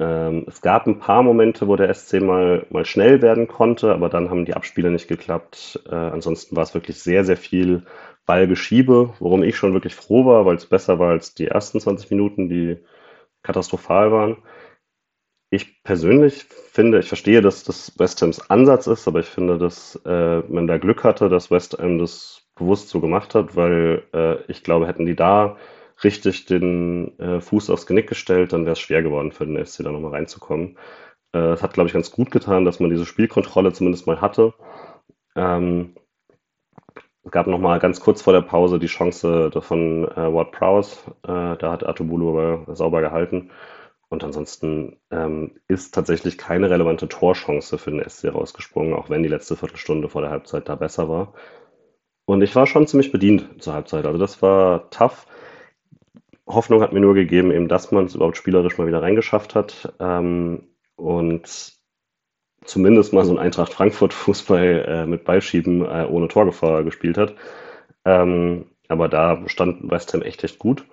Ähm, 0.00 0.44
es 0.46 0.60
gab 0.60 0.86
ein 0.86 1.00
paar 1.00 1.22
Momente, 1.22 1.66
wo 1.66 1.76
der 1.76 1.92
SC 1.92 2.20
mal, 2.20 2.66
mal 2.70 2.84
schnell 2.84 3.20
werden 3.22 3.48
konnte, 3.48 3.92
aber 3.92 4.08
dann 4.08 4.30
haben 4.30 4.44
die 4.44 4.54
Abspiele 4.54 4.90
nicht 4.90 5.08
geklappt. 5.08 5.80
Äh, 5.90 5.94
ansonsten 5.94 6.54
war 6.56 6.62
es 6.62 6.74
wirklich 6.74 7.00
sehr, 7.02 7.24
sehr 7.24 7.36
viel 7.36 7.84
Ballgeschiebe, 8.26 9.14
worum 9.18 9.42
ich 9.42 9.56
schon 9.56 9.72
wirklich 9.72 9.94
froh 9.94 10.26
war, 10.26 10.46
weil 10.46 10.56
es 10.56 10.66
besser 10.66 10.98
war 10.98 11.10
als 11.10 11.34
die 11.34 11.48
ersten 11.48 11.80
20 11.80 12.10
Minuten, 12.10 12.48
die 12.48 12.78
katastrophal 13.42 14.12
waren. 14.12 14.36
Ich 15.50 15.82
persönlich 15.82 16.44
finde, 16.44 17.00
ich 17.00 17.08
verstehe, 17.08 17.40
dass 17.40 17.64
das 17.64 17.98
West 17.98 18.20
Hams 18.20 18.50
Ansatz 18.50 18.86
ist, 18.86 19.08
aber 19.08 19.20
ich 19.20 19.26
finde, 19.26 19.58
dass 19.58 19.98
äh, 20.04 20.40
man 20.40 20.66
da 20.66 20.76
Glück 20.78 21.04
hatte, 21.04 21.28
dass 21.30 21.50
West 21.50 21.78
Ham 21.78 21.98
das 21.98 22.42
bewusst 22.54 22.90
so 22.90 23.00
gemacht 23.00 23.34
hat, 23.34 23.56
weil 23.56 24.04
äh, 24.12 24.36
ich 24.48 24.62
glaube, 24.62 24.86
hätten 24.86 25.06
die 25.06 25.16
da 25.16 25.56
richtig 26.04 26.46
den 26.46 27.18
äh, 27.18 27.40
Fuß 27.40 27.70
aufs 27.70 27.86
Genick 27.86 28.08
gestellt, 28.08 28.52
dann 28.52 28.64
wäre 28.64 28.74
es 28.74 28.80
schwer 28.80 29.02
geworden 29.02 29.32
für 29.32 29.46
den 29.46 29.64
SC 29.64 29.82
da 29.84 29.90
nochmal 29.90 30.12
reinzukommen. 30.12 30.78
Äh, 31.32 31.38
es 31.52 31.62
hat, 31.62 31.74
glaube 31.74 31.88
ich, 31.88 31.94
ganz 31.94 32.10
gut 32.10 32.30
getan, 32.30 32.64
dass 32.64 32.80
man 32.80 32.90
diese 32.90 33.06
Spielkontrolle 33.06 33.72
zumindest 33.72 34.06
mal 34.06 34.20
hatte. 34.20 34.54
Ähm, 35.36 35.94
es 37.24 37.32
gab 37.32 37.46
nochmal 37.46 37.78
ganz 37.78 38.00
kurz 38.00 38.22
vor 38.22 38.32
der 38.32 38.40
Pause 38.40 38.78
die 38.78 38.86
Chance 38.86 39.50
von 39.60 40.08
äh, 40.08 40.32
Ward 40.32 40.52
Prowse. 40.52 40.96
Äh, 41.24 41.56
da 41.58 41.72
hat 41.72 41.86
Atubulu 41.86 42.30
aber 42.30 42.74
sauber 42.74 43.00
gehalten. 43.02 43.50
Und 44.08 44.24
ansonsten 44.24 44.96
ähm, 45.10 45.60
ist 45.68 45.94
tatsächlich 45.94 46.38
keine 46.38 46.70
relevante 46.70 47.08
Torchance 47.08 47.76
für 47.76 47.90
den 47.90 48.08
SC 48.08 48.32
rausgesprungen, 48.32 48.94
auch 48.94 49.10
wenn 49.10 49.22
die 49.22 49.28
letzte 49.28 49.56
Viertelstunde 49.56 50.08
vor 50.08 50.22
der 50.22 50.30
Halbzeit 50.30 50.68
da 50.68 50.76
besser 50.76 51.08
war. 51.10 51.34
Und 52.24 52.42
ich 52.42 52.56
war 52.56 52.66
schon 52.66 52.86
ziemlich 52.86 53.12
bedient 53.12 53.62
zur 53.62 53.74
Halbzeit. 53.74 54.06
Also 54.06 54.18
das 54.18 54.40
war 54.40 54.88
tough. 54.90 55.26
Hoffnung 56.48 56.82
hat 56.82 56.92
mir 56.92 57.00
nur 57.00 57.14
gegeben, 57.14 57.52
eben, 57.52 57.68
dass 57.68 57.92
man 57.92 58.06
es 58.06 58.14
überhaupt 58.14 58.36
spielerisch 58.36 58.78
mal 58.78 58.86
wieder 58.86 59.02
reingeschafft 59.02 59.54
hat. 59.54 59.92
Ähm, 60.00 60.64
und 60.96 61.72
zumindest 62.64 63.12
mal 63.12 63.24
so 63.24 63.32
ein 63.32 63.38
Eintracht 63.38 63.72
Frankfurt 63.72 64.12
Fußball 64.12 64.84
äh, 64.88 65.06
mit 65.06 65.24
Ballschieben 65.24 65.82
äh, 65.82 66.06
ohne 66.08 66.28
Torgefahr 66.28 66.84
gespielt 66.84 67.18
hat. 67.18 67.34
Ähm, 68.04 68.66
aber 68.88 69.08
da 69.08 69.42
stand 69.46 69.90
West 69.90 70.14
Ham 70.14 70.22
echt 70.22 70.42
echt 70.44 70.58
gut. 70.58 70.84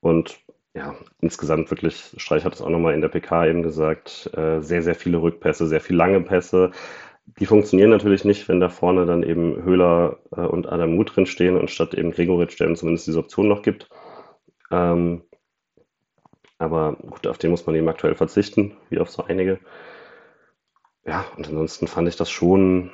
Und 0.00 0.38
ja, 0.74 0.94
insgesamt 1.20 1.70
wirklich, 1.70 2.14
Streich 2.18 2.44
hat 2.44 2.54
es 2.54 2.62
auch 2.62 2.68
nochmal 2.68 2.94
in 2.94 3.00
der 3.00 3.08
PK 3.08 3.46
eben 3.46 3.62
gesagt, 3.62 4.30
äh, 4.34 4.60
sehr, 4.60 4.82
sehr 4.82 4.94
viele 4.94 5.22
Rückpässe, 5.22 5.66
sehr 5.66 5.80
viele 5.80 5.98
lange 5.98 6.20
Pässe. 6.20 6.70
Die 7.40 7.46
funktionieren 7.46 7.90
natürlich 7.90 8.24
nicht, 8.24 8.48
wenn 8.48 8.60
da 8.60 8.68
vorne 8.68 9.06
dann 9.06 9.22
eben 9.22 9.62
Höhler 9.62 10.18
äh, 10.36 10.42
und 10.42 10.70
Adamu 10.70 11.02
drin 11.04 11.26
stehen 11.26 11.56
und 11.56 11.70
statt 11.70 11.94
eben 11.94 12.12
Gregoritsch, 12.12 12.60
der 12.60 12.74
zumindest 12.74 13.06
diese 13.06 13.18
Option 13.18 13.48
noch 13.48 13.62
gibt. 13.62 13.88
Ähm, 14.70 15.22
aber 16.58 16.94
gut, 16.94 17.26
auf 17.26 17.38
den 17.38 17.50
muss 17.50 17.66
man 17.66 17.76
eben 17.76 17.88
aktuell 17.88 18.14
verzichten, 18.14 18.76
wie 18.88 18.98
auf 18.98 19.10
so 19.10 19.24
einige. 19.24 19.58
Ja, 21.04 21.24
und 21.36 21.46
ansonsten 21.46 21.86
fand 21.86 22.08
ich 22.08 22.16
das 22.16 22.30
schon 22.30 22.90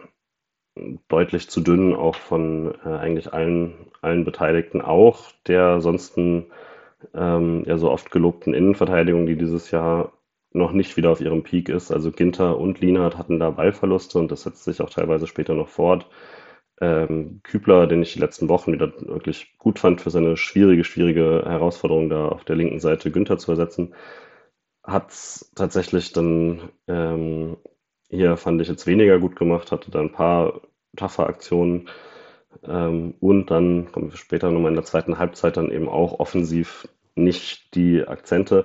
deutlich 1.09 1.49
zu 1.49 1.61
dünn, 1.61 1.95
auch 1.95 2.17
von 2.17 2.75
äh, 2.85 2.89
eigentlich 2.89 3.33
allen, 3.33 3.91
allen 4.01 4.25
Beteiligten, 4.25 4.81
auch 4.81 5.31
der 5.47 5.81
sonst 5.81 6.17
ähm, 6.17 6.47
ja 7.67 7.79
so 7.79 7.91
oft 7.91 8.11
gelobten 8.11 8.55
Innenverteidigung, 8.55 9.27
die 9.27 9.37
dieses 9.37 9.71
Jahr 9.71 10.13
noch 10.53 10.73
nicht 10.73 10.97
wieder 10.97 11.11
auf 11.11 11.21
ihrem 11.21 11.43
Peak 11.43 11.69
ist. 11.69 11.91
Also 11.91 12.11
Ginter 12.11 12.59
und 12.59 12.81
Lienhardt 12.81 13.17
hatten 13.17 13.39
da 13.39 13.51
Ballverluste 13.51 14.19
und 14.19 14.31
das 14.31 14.43
setzt 14.43 14.65
sich 14.65 14.81
auch 14.83 14.91
teilweise 14.91 15.27
später 15.27 15.55
noch 15.55 15.69
fort. 15.69 16.07
Ähm, 16.83 17.41
Kübler, 17.45 17.87
den 17.87 18.03
ich 18.03 18.15
die 18.15 18.19
letzten 18.19 18.49
Wochen 18.49 18.73
wieder 18.73 18.93
wirklich 19.03 19.57
gut 19.59 19.79
fand 19.79 20.01
für 20.01 20.11
seine 20.11 20.37
schwierige, 20.37 20.83
schwierige 20.83 21.45
Herausforderung, 21.47 22.11
da 22.11 22.27
auf 22.27 22.45
der 22.45 22.57
linken 22.57 22.81
Seite 22.81 23.13
Günther 23.13 23.39
zu 23.39 23.53
ersetzen, 23.53 23.95
hat 24.83 25.11
es 25.11 25.53
tatsächlich 25.55 26.13
dann 26.13 26.71
ähm, 26.89 27.57
hier, 28.09 28.37
fand 28.37 28.61
ich, 28.61 28.69
jetzt 28.69 28.89
weniger 28.89 29.21
gut 29.21 29.37
gemacht, 29.37 29.71
hatte 29.71 29.93
da 29.93 30.01
ein 30.01 30.11
paar 30.11 30.61
taffe 30.97 31.27
Aktionen. 31.27 31.89
Ähm, 32.65 33.15
und 33.21 33.53
dann 33.53 33.93
kommen 33.93 34.11
wir 34.11 34.17
später 34.17 34.51
nochmal 34.51 34.73
in 34.73 34.77
der 34.77 34.85
zweiten 34.85 35.19
Halbzeit 35.19 35.57
dann 35.57 35.71
eben 35.71 35.89
auch 35.89 36.19
offensiv 36.19 36.89
nicht 37.15 37.77
die 37.77 38.07
Akzente. 38.07 38.65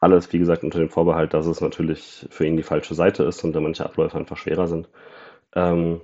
Alles, 0.00 0.32
wie 0.32 0.40
gesagt, 0.40 0.64
unter 0.64 0.80
dem 0.80 0.90
Vorbehalt, 0.90 1.32
dass 1.32 1.46
es 1.46 1.60
natürlich 1.60 2.26
für 2.30 2.44
ihn 2.44 2.56
die 2.56 2.64
falsche 2.64 2.94
Seite 2.96 3.22
ist 3.22 3.44
und 3.44 3.52
da 3.52 3.60
manche 3.60 3.84
Abläufe 3.86 4.18
einfach 4.18 4.36
schwerer 4.36 4.66
sind. 4.66 4.88
Ähm, 5.54 6.00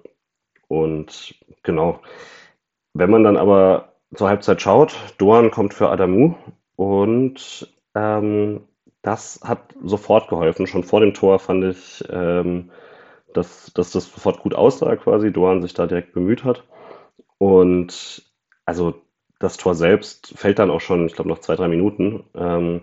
und 0.73 1.35
genau, 1.63 2.01
wenn 2.95 3.11
man 3.11 3.25
dann 3.25 3.37
aber 3.37 3.93
zur 4.15 4.31
Halbzeit 4.31 4.63
schaut, 4.63 4.97
Doan 5.19 5.51
kommt 5.51 5.75
für 5.75 5.91
Adamu 5.91 6.35
und 6.77 7.71
ähm, 7.95 8.63
das 9.03 9.41
hat 9.45 9.75
sofort 9.85 10.29
geholfen. 10.29 10.67
Schon 10.67 10.83
vor 10.83 11.01
dem 11.01 11.13
Tor 11.13 11.41
fand 11.41 11.65
ich, 11.65 12.03
ähm, 12.09 12.71
dass, 13.35 13.71
dass 13.75 13.93
das 13.93 14.11
sofort 14.11 14.41
gut 14.41 14.55
aussah 14.55 14.97
quasi, 14.97 15.31
Doan 15.31 15.61
sich 15.61 15.75
da 15.75 15.87
direkt 15.87 16.15
bemüht 16.15 16.43
hat. 16.43 16.65
Und 17.37 18.23
also 18.65 18.95
das 19.41 19.59
Tor 19.59 19.75
selbst 19.75 20.33
fällt 20.39 20.59
dann 20.59 20.71
auch 20.71 20.81
schon, 20.81 21.05
ich 21.05 21.13
glaube, 21.13 21.29
nach 21.29 21.41
zwei, 21.41 21.55
drei 21.55 21.69
Minuten. 21.69 22.25
Ähm, 22.35 22.81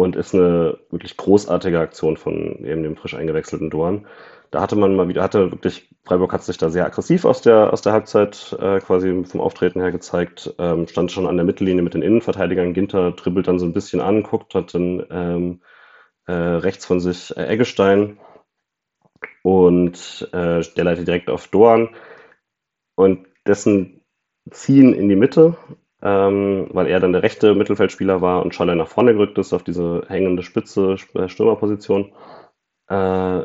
und 0.00 0.16
ist 0.16 0.34
eine 0.34 0.78
wirklich 0.88 1.18
großartige 1.18 1.78
Aktion 1.78 2.16
von 2.16 2.64
eben 2.64 2.82
dem 2.82 2.96
frisch 2.96 3.14
eingewechselten 3.14 3.68
Dorn. 3.68 4.06
Da 4.50 4.62
hatte 4.62 4.74
man 4.74 4.96
mal 4.96 5.08
wieder, 5.08 5.22
hatte 5.22 5.52
wirklich, 5.52 5.94
Freiburg 6.04 6.32
hat 6.32 6.42
sich 6.42 6.56
da 6.56 6.70
sehr 6.70 6.86
aggressiv 6.86 7.26
aus 7.26 7.42
der, 7.42 7.70
aus 7.70 7.82
der 7.82 7.92
Halbzeit 7.92 8.56
äh, 8.58 8.80
quasi 8.80 9.24
vom 9.24 9.42
Auftreten 9.42 9.78
her 9.82 9.92
gezeigt, 9.92 10.54
ähm, 10.58 10.88
stand 10.88 11.12
schon 11.12 11.26
an 11.26 11.36
der 11.36 11.44
Mittellinie 11.44 11.82
mit 11.82 11.92
den 11.92 12.00
Innenverteidigern. 12.00 12.72
Ginter 12.72 13.12
dribbelt 13.12 13.46
dann 13.46 13.58
so 13.58 13.66
ein 13.66 13.74
bisschen 13.74 14.00
an, 14.00 14.22
guckt, 14.22 14.54
hat 14.54 14.72
dann 14.72 15.04
ähm, 15.10 15.60
äh, 16.26 16.32
rechts 16.32 16.86
von 16.86 17.00
sich 17.00 17.36
äh, 17.36 17.48
Eggestein 17.48 18.18
und 19.42 20.28
äh, 20.32 20.62
der 20.62 20.84
leitet 20.84 21.08
direkt 21.08 21.28
auf 21.28 21.46
Dorn 21.48 21.90
und 22.94 23.26
dessen 23.46 24.00
Ziehen 24.50 24.94
in 24.94 25.10
die 25.10 25.16
Mitte 25.16 25.58
ähm, 26.02 26.68
weil 26.72 26.86
er 26.86 27.00
dann 27.00 27.12
der 27.12 27.22
rechte 27.22 27.54
Mittelfeldspieler 27.54 28.20
war 28.22 28.42
und 28.42 28.54
Scholler 28.54 28.74
nach 28.74 28.88
vorne 28.88 29.12
gerückt 29.12 29.38
ist 29.38 29.52
auf 29.52 29.62
diese 29.62 30.04
hängende 30.08 30.42
Spitze 30.42 30.96
äh, 31.14 31.28
Stürmerposition, 31.28 32.12
äh, 32.88 33.42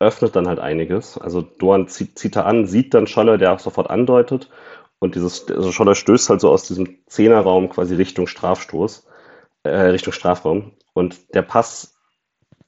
öffnet 0.00 0.36
dann 0.36 0.46
halt 0.46 0.60
einiges. 0.60 1.18
Also 1.18 1.42
Dorn 1.42 1.88
zieht, 1.88 2.18
zieht 2.18 2.36
er 2.36 2.46
an, 2.46 2.66
sieht 2.66 2.94
dann 2.94 3.06
Scholler, 3.06 3.38
der 3.38 3.52
auch 3.52 3.58
sofort 3.58 3.90
andeutet 3.90 4.50
und 4.98 5.14
dieses, 5.14 5.48
also 5.48 5.72
Scholler 5.72 5.94
stößt 5.94 6.30
halt 6.30 6.40
so 6.40 6.50
aus 6.50 6.66
diesem 6.66 6.98
Zehnerraum 7.06 7.68
quasi 7.70 7.94
Richtung 7.94 8.26
Strafstoß, 8.26 9.06
äh, 9.64 9.70
Richtung 9.70 10.12
Strafraum 10.12 10.72
und 10.92 11.34
der 11.34 11.42
Pass 11.42 11.98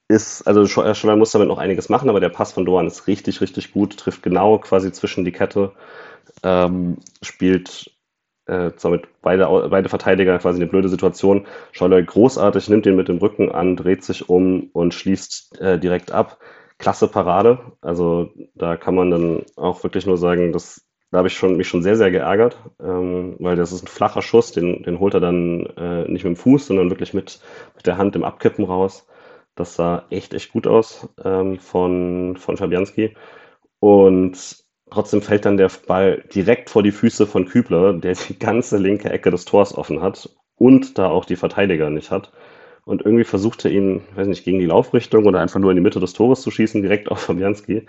ist, 0.08 0.46
also 0.46 0.62
äh, 0.82 0.94
Scholler 0.94 1.16
muss 1.16 1.32
damit 1.32 1.48
noch 1.48 1.58
einiges 1.58 1.88
machen, 1.88 2.08
aber 2.08 2.20
der 2.20 2.30
Pass 2.30 2.52
von 2.52 2.64
Dorn 2.64 2.86
ist 2.86 3.06
richtig, 3.06 3.40
richtig 3.40 3.72
gut, 3.72 3.96
trifft 3.96 4.22
genau 4.22 4.58
quasi 4.58 4.90
zwischen 4.92 5.24
die 5.24 5.32
Kette, 5.32 5.72
ähm, 6.42 6.98
spielt 7.22 7.92
äh, 8.50 8.72
damit 8.82 9.04
beide, 9.22 9.46
beide 9.70 9.88
Verteidiger 9.88 10.38
quasi 10.38 10.60
eine 10.60 10.70
blöde 10.70 10.88
Situation. 10.88 11.46
Scheuler 11.72 12.02
großartig, 12.02 12.68
nimmt 12.68 12.86
ihn 12.86 12.96
mit 12.96 13.08
dem 13.08 13.18
Rücken 13.18 13.52
an, 13.52 13.76
dreht 13.76 14.04
sich 14.04 14.28
um 14.28 14.70
und 14.72 14.92
schließt 14.92 15.60
äh, 15.60 15.78
direkt 15.78 16.12
ab. 16.12 16.38
Klasse 16.78 17.08
Parade. 17.08 17.58
Also 17.80 18.32
da 18.54 18.76
kann 18.76 18.94
man 18.94 19.10
dann 19.10 19.42
auch 19.56 19.82
wirklich 19.84 20.06
nur 20.06 20.18
sagen, 20.18 20.52
dass 20.52 20.84
da 21.10 21.18
habe 21.18 21.28
ich 21.28 21.34
schon, 21.34 21.56
mich 21.56 21.68
schon 21.68 21.82
sehr, 21.82 21.96
sehr 21.96 22.12
geärgert, 22.12 22.56
ähm, 22.80 23.34
weil 23.40 23.56
das 23.56 23.72
ist 23.72 23.82
ein 23.82 23.88
flacher 23.88 24.22
Schuss, 24.22 24.52
den, 24.52 24.84
den 24.84 25.00
holt 25.00 25.14
er 25.14 25.20
dann 25.20 25.66
äh, 25.76 26.02
nicht 26.02 26.22
mit 26.24 26.36
dem 26.36 26.36
Fuß, 26.36 26.66
sondern 26.68 26.88
wirklich 26.88 27.14
mit, 27.14 27.40
mit 27.74 27.86
der 27.86 27.98
Hand 27.98 28.14
im 28.14 28.22
Abkippen 28.22 28.64
raus. 28.64 29.08
Das 29.56 29.74
sah 29.74 30.04
echt, 30.10 30.34
echt 30.34 30.52
gut 30.52 30.68
aus 30.68 31.08
ähm, 31.24 31.58
von, 31.58 32.36
von 32.36 32.56
Fabianski. 32.56 33.16
Und 33.80 34.64
Trotzdem 34.90 35.22
fällt 35.22 35.44
dann 35.44 35.56
der 35.56 35.70
Ball 35.86 36.24
direkt 36.34 36.70
vor 36.70 36.82
die 36.82 36.92
Füße 36.92 37.26
von 37.26 37.46
Kübler, 37.46 37.92
der 37.92 38.14
die 38.14 38.38
ganze 38.38 38.76
linke 38.76 39.10
Ecke 39.10 39.30
des 39.30 39.44
Tors 39.44 39.76
offen 39.76 40.02
hat 40.02 40.28
und 40.56 40.98
da 40.98 41.08
auch 41.08 41.24
die 41.24 41.36
Verteidiger 41.36 41.90
nicht 41.90 42.10
hat. 42.10 42.32
Und 42.84 43.02
irgendwie 43.04 43.24
versucht 43.24 43.64
er 43.64 43.70
ihn, 43.70 44.02
weiß 44.14 44.26
nicht, 44.26 44.44
gegen 44.44 44.58
die 44.58 44.66
Laufrichtung 44.66 45.26
oder 45.26 45.40
einfach 45.40 45.60
nur 45.60 45.70
in 45.70 45.76
die 45.76 45.82
Mitte 45.82 46.00
des 46.00 46.12
Tores 46.12 46.42
zu 46.42 46.50
schießen, 46.50 46.82
direkt 46.82 47.10
auf 47.10 47.20
Fabianski. 47.20 47.86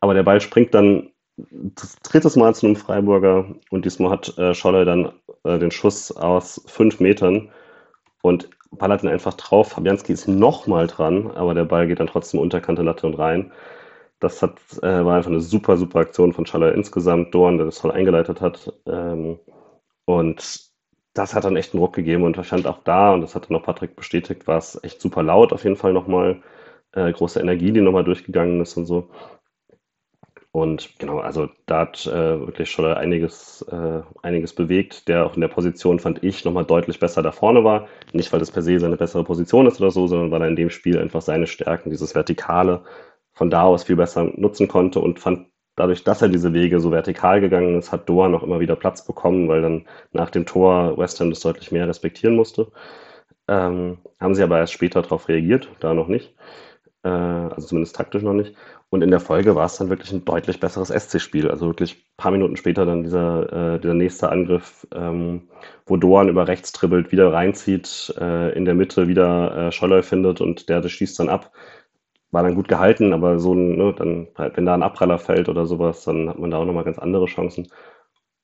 Aber 0.00 0.14
der 0.14 0.22
Ball 0.22 0.40
springt 0.40 0.74
dann 0.74 1.10
das 1.36 1.96
drittes 2.02 2.36
Mal 2.36 2.54
zu 2.54 2.66
einem 2.66 2.76
Freiburger 2.76 3.54
und 3.70 3.84
diesmal 3.84 4.10
hat 4.10 4.36
äh, 4.38 4.54
Scholler 4.54 4.84
dann 4.84 5.12
äh, 5.44 5.58
den 5.58 5.70
Schuss 5.70 6.10
aus 6.12 6.62
fünf 6.66 7.00
Metern 7.00 7.50
und 8.22 8.50
ballert 8.72 9.02
ihn 9.02 9.08
einfach 9.08 9.34
drauf. 9.34 9.70
Fabianski 9.70 10.12
ist 10.12 10.28
nochmal 10.28 10.88
dran, 10.88 11.30
aber 11.30 11.54
der 11.54 11.64
Ball 11.64 11.86
geht 11.86 12.00
dann 12.00 12.08
trotzdem 12.08 12.40
unterkante 12.40 12.82
Latte 12.82 13.06
und 13.06 13.14
rein. 13.14 13.52
Das 14.20 14.42
hat, 14.42 14.58
äh, 14.82 15.04
war 15.04 15.16
einfach 15.16 15.30
eine 15.30 15.40
super, 15.40 15.76
super 15.76 16.00
Aktion 16.00 16.32
von 16.32 16.46
Schaller 16.46 16.74
insgesamt. 16.74 17.34
Dorn, 17.34 17.56
der 17.56 17.66
das 17.66 17.78
toll 17.78 17.92
eingeleitet 17.92 18.40
hat. 18.40 18.72
Ähm, 18.86 19.38
und 20.04 20.68
das 21.14 21.34
hat 21.34 21.44
dann 21.44 21.56
echt 21.56 21.74
einen 21.74 21.82
Ruck 21.82 21.94
gegeben 21.94 22.24
und 22.24 22.44
stand 22.44 22.66
auch 22.66 22.82
da, 22.84 23.12
und 23.12 23.22
das 23.22 23.34
hat 23.34 23.50
dann 23.50 23.56
auch 23.56 23.64
Patrick 23.64 23.96
bestätigt, 23.96 24.46
war 24.46 24.58
es 24.58 24.78
echt 24.82 25.00
super 25.00 25.22
laut 25.22 25.52
auf 25.52 25.64
jeden 25.64 25.76
Fall 25.76 25.92
nochmal. 25.92 26.42
Äh, 26.92 27.12
große 27.12 27.40
Energie, 27.40 27.72
die 27.72 27.80
nochmal 27.80 28.04
durchgegangen 28.04 28.60
ist 28.60 28.76
und 28.76 28.86
so. 28.86 29.10
Und 30.50 30.98
genau, 30.98 31.18
also 31.18 31.48
da 31.66 31.80
hat 31.80 32.06
äh, 32.06 32.40
wirklich 32.40 32.70
schon 32.70 32.86
einiges, 32.86 33.62
äh, 33.70 34.00
einiges 34.22 34.54
bewegt, 34.54 35.06
der 35.08 35.26
auch 35.26 35.34
in 35.34 35.42
der 35.42 35.48
Position, 35.48 36.00
fand 36.00 36.24
ich, 36.24 36.44
nochmal 36.44 36.64
deutlich 36.64 36.98
besser 36.98 37.22
da 37.22 37.32
vorne 37.32 37.64
war. 37.64 37.88
Nicht, 38.12 38.32
weil 38.32 38.40
das 38.40 38.50
per 38.50 38.62
se 38.62 38.78
seine 38.80 38.96
bessere 38.96 39.24
Position 39.24 39.66
ist 39.66 39.80
oder 39.80 39.90
so, 39.90 40.06
sondern 40.06 40.30
weil 40.30 40.42
er 40.42 40.48
in 40.48 40.56
dem 40.56 40.70
Spiel 40.70 40.98
einfach 40.98 41.20
seine 41.20 41.46
Stärken, 41.46 41.90
dieses 41.90 42.14
Vertikale, 42.14 42.82
von 43.38 43.50
da 43.50 43.62
aus 43.62 43.84
viel 43.84 43.96
besser 43.96 44.24
nutzen 44.34 44.66
konnte 44.66 44.98
und 44.98 45.20
fand 45.20 45.46
dadurch, 45.76 46.02
dass 46.02 46.22
er 46.22 46.28
diese 46.28 46.52
Wege 46.52 46.80
so 46.80 46.90
vertikal 46.90 47.40
gegangen 47.40 47.78
ist, 47.78 47.92
hat 47.92 48.08
Doha 48.08 48.28
noch 48.28 48.42
immer 48.42 48.58
wieder 48.58 48.74
Platz 48.74 49.06
bekommen, 49.06 49.48
weil 49.48 49.62
dann 49.62 49.86
nach 50.12 50.30
dem 50.30 50.44
Tor 50.44 50.98
West 50.98 51.20
Ham 51.20 51.30
das 51.30 51.40
deutlich 51.40 51.70
mehr 51.70 51.86
respektieren 51.86 52.34
musste. 52.34 52.72
Ähm, 53.46 53.98
haben 54.20 54.34
sie 54.34 54.42
aber 54.42 54.58
erst 54.58 54.72
später 54.72 55.02
darauf 55.02 55.28
reagiert, 55.28 55.68
da 55.78 55.94
noch 55.94 56.08
nicht. 56.08 56.34
Äh, 57.04 57.08
also 57.08 57.68
zumindest 57.68 57.94
taktisch 57.94 58.24
noch 58.24 58.34
nicht. 58.34 58.56
Und 58.90 59.02
in 59.02 59.10
der 59.10 59.20
Folge 59.20 59.54
war 59.54 59.66
es 59.66 59.76
dann 59.76 59.88
wirklich 59.88 60.10
ein 60.12 60.24
deutlich 60.24 60.58
besseres 60.58 60.88
SC-Spiel. 60.88 61.48
Also 61.48 61.66
wirklich 61.66 61.94
ein 61.94 62.16
paar 62.16 62.32
Minuten 62.32 62.56
später 62.56 62.84
dann 62.86 63.04
dieser, 63.04 63.74
äh, 63.74 63.80
dieser 63.80 63.94
nächste 63.94 64.30
Angriff, 64.30 64.84
ähm, 64.92 65.48
wo 65.86 65.96
Doan 65.96 66.28
über 66.28 66.48
rechts 66.48 66.72
dribbelt, 66.72 67.12
wieder 67.12 67.32
reinzieht, 67.32 68.12
äh, 68.18 68.52
in 68.56 68.64
der 68.64 68.74
Mitte 68.74 69.06
wieder 69.06 69.68
äh, 69.68 69.72
Scholler 69.72 70.02
findet 70.02 70.40
und 70.40 70.68
der, 70.68 70.80
der 70.80 70.88
schießt 70.88 71.20
dann 71.20 71.28
ab 71.28 71.52
war 72.30 72.42
dann 72.42 72.54
gut 72.54 72.68
gehalten, 72.68 73.12
aber 73.12 73.38
so 73.38 73.54
ein, 73.54 73.76
ne, 73.76 73.94
dann 73.96 74.28
wenn 74.36 74.66
da 74.66 74.74
ein 74.74 74.82
Abpraller 74.82 75.18
fällt 75.18 75.48
oder 75.48 75.66
sowas, 75.66 76.04
dann 76.04 76.28
hat 76.28 76.38
man 76.38 76.50
da 76.50 76.58
auch 76.58 76.64
nochmal 76.64 76.84
ganz 76.84 76.98
andere 76.98 77.26
Chancen. 77.26 77.68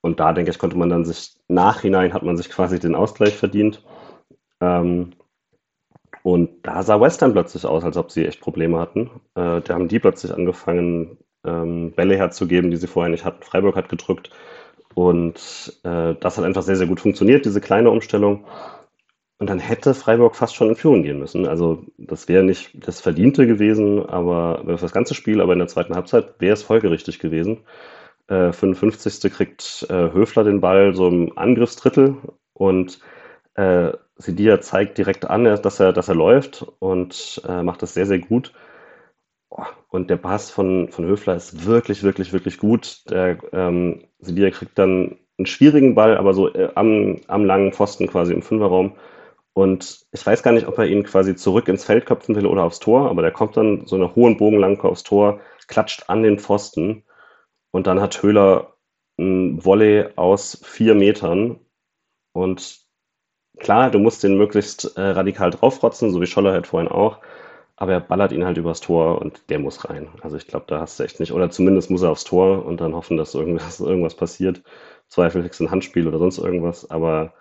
Und 0.00 0.20
da, 0.20 0.32
denke 0.32 0.50
ich, 0.50 0.58
konnte 0.58 0.76
man 0.76 0.90
dann 0.90 1.04
sich, 1.04 1.34
nachhinein 1.48 2.12
hat 2.12 2.22
man 2.22 2.36
sich 2.36 2.50
quasi 2.50 2.78
den 2.78 2.94
Ausgleich 2.94 3.36
verdient. 3.36 3.82
Ähm, 4.60 5.12
und 6.22 6.66
da 6.66 6.82
sah 6.82 7.00
West 7.00 7.22
Ham 7.22 7.32
plötzlich 7.32 7.66
aus, 7.66 7.84
als 7.84 7.96
ob 7.96 8.10
sie 8.10 8.26
echt 8.26 8.40
Probleme 8.40 8.78
hatten. 8.78 9.10
Äh, 9.34 9.60
da 9.60 9.74
haben 9.74 9.88
die 9.88 9.98
plötzlich 9.98 10.32
angefangen, 10.32 11.18
ähm, 11.44 11.92
Bälle 11.92 12.16
herzugeben, 12.16 12.70
die 12.70 12.76
sie 12.78 12.86
vorher 12.86 13.10
nicht 13.10 13.24
hatten. 13.24 13.42
Freiburg 13.42 13.76
hat 13.76 13.88
gedrückt. 13.88 14.30
Und 14.94 15.78
äh, 15.84 16.14
das 16.20 16.38
hat 16.38 16.44
einfach 16.44 16.62
sehr, 16.62 16.76
sehr 16.76 16.86
gut 16.86 17.00
funktioniert, 17.00 17.44
diese 17.44 17.60
kleine 17.60 17.90
Umstellung. 17.90 18.44
Und 19.38 19.50
dann 19.50 19.58
hätte 19.58 19.94
Freiburg 19.94 20.36
fast 20.36 20.54
schon 20.54 20.68
in 20.68 20.76
Führung 20.76 21.02
gehen 21.02 21.18
müssen. 21.18 21.46
Also 21.46 21.84
das 21.98 22.28
wäre 22.28 22.44
nicht 22.44 22.70
das 22.86 23.00
Verdiente 23.00 23.46
gewesen, 23.46 24.06
aber 24.06 24.62
für 24.64 24.76
das 24.76 24.92
ganze 24.92 25.14
Spiel, 25.14 25.40
aber 25.40 25.52
in 25.52 25.58
der 25.58 25.68
zweiten 25.68 25.94
Halbzeit 25.94 26.40
wäre 26.40 26.54
es 26.54 26.62
folgerichtig 26.62 27.18
gewesen. 27.18 27.64
Äh, 28.28 28.52
55. 28.52 29.32
kriegt 29.32 29.86
äh, 29.90 30.12
Höfler 30.12 30.44
den 30.44 30.60
Ball 30.60 30.94
so 30.94 31.08
im 31.08 31.36
Angriffsdrittel 31.36 32.16
und 32.52 33.00
äh, 33.54 33.92
Sidia 34.16 34.60
zeigt 34.60 34.98
direkt 34.98 35.28
an, 35.28 35.44
dass 35.44 35.80
er, 35.80 35.92
dass 35.92 36.08
er 36.08 36.14
läuft 36.14 36.64
und 36.78 37.42
äh, 37.48 37.62
macht 37.62 37.82
das 37.82 37.94
sehr, 37.94 38.06
sehr 38.06 38.20
gut. 38.20 38.52
Und 39.88 40.10
der 40.10 40.16
Pass 40.16 40.50
von, 40.50 40.90
von 40.90 41.06
Höfler 41.06 41.36
ist 41.36 41.66
wirklich, 41.66 42.02
wirklich, 42.02 42.32
wirklich 42.32 42.58
gut. 42.58 43.08
Der 43.10 43.38
ähm, 43.52 44.04
Sidia 44.18 44.50
kriegt 44.50 44.78
dann 44.78 45.18
einen 45.38 45.46
schwierigen 45.46 45.94
Ball, 45.94 46.16
aber 46.16 46.34
so 46.34 46.52
äh, 46.52 46.70
am, 46.74 47.20
am 47.26 47.44
langen 47.44 47.72
Pfosten 47.72 48.06
quasi 48.06 48.32
im 48.32 48.42
Fünferraum 48.42 48.94
und 49.54 50.04
ich 50.12 50.26
weiß 50.26 50.42
gar 50.42 50.52
nicht, 50.52 50.66
ob 50.66 50.78
er 50.78 50.86
ihn 50.86 51.04
quasi 51.04 51.36
zurück 51.36 51.68
ins 51.68 51.84
Feld 51.84 52.06
köpfen 52.06 52.34
will 52.34 52.46
oder 52.46 52.64
aufs 52.64 52.80
Tor, 52.80 53.08
aber 53.08 53.22
der 53.22 53.30
kommt 53.30 53.56
dann 53.56 53.86
so 53.86 53.96
eine 53.96 54.14
hohen 54.16 54.36
Bogenlanke 54.36 54.88
aufs 54.88 55.04
Tor, 55.04 55.40
klatscht 55.68 56.10
an 56.10 56.22
den 56.24 56.38
Pfosten 56.40 57.04
und 57.70 57.86
dann 57.86 58.00
hat 58.00 58.22
Höhler 58.22 58.74
ein 59.18 59.64
Volley 59.64 60.06
aus 60.16 60.60
vier 60.64 60.94
Metern. 60.96 61.60
Und 62.32 62.80
klar, 63.58 63.90
du 63.92 64.00
musst 64.00 64.24
den 64.24 64.36
möglichst 64.36 64.96
äh, 64.96 65.00
radikal 65.00 65.50
draufrotzen, 65.50 66.10
so 66.10 66.20
wie 66.20 66.26
Scholler 66.26 66.52
halt 66.52 66.66
vorhin 66.66 66.90
auch, 66.90 67.20
aber 67.76 67.92
er 67.92 68.00
ballert 68.00 68.32
ihn 68.32 68.44
halt 68.44 68.58
übers 68.58 68.80
Tor 68.80 69.20
und 69.20 69.50
der 69.50 69.60
muss 69.60 69.88
rein. 69.88 70.08
Also 70.22 70.36
ich 70.36 70.48
glaube, 70.48 70.66
da 70.68 70.80
hast 70.80 70.98
du 70.98 71.04
echt 71.04 71.20
nicht, 71.20 71.32
oder 71.32 71.50
zumindest 71.50 71.90
muss 71.90 72.02
er 72.02 72.10
aufs 72.10 72.24
Tor 72.24 72.66
und 72.66 72.80
dann 72.80 72.94
hoffen, 72.94 73.16
dass 73.16 73.34
irgendwas, 73.34 73.78
irgendwas 73.80 74.16
passiert. 74.16 74.62
Zweifel 75.08 75.48
ein 75.60 75.70
Handspiel 75.70 76.08
oder 76.08 76.18
sonst 76.18 76.38
irgendwas, 76.38 76.90
aber 76.90 77.34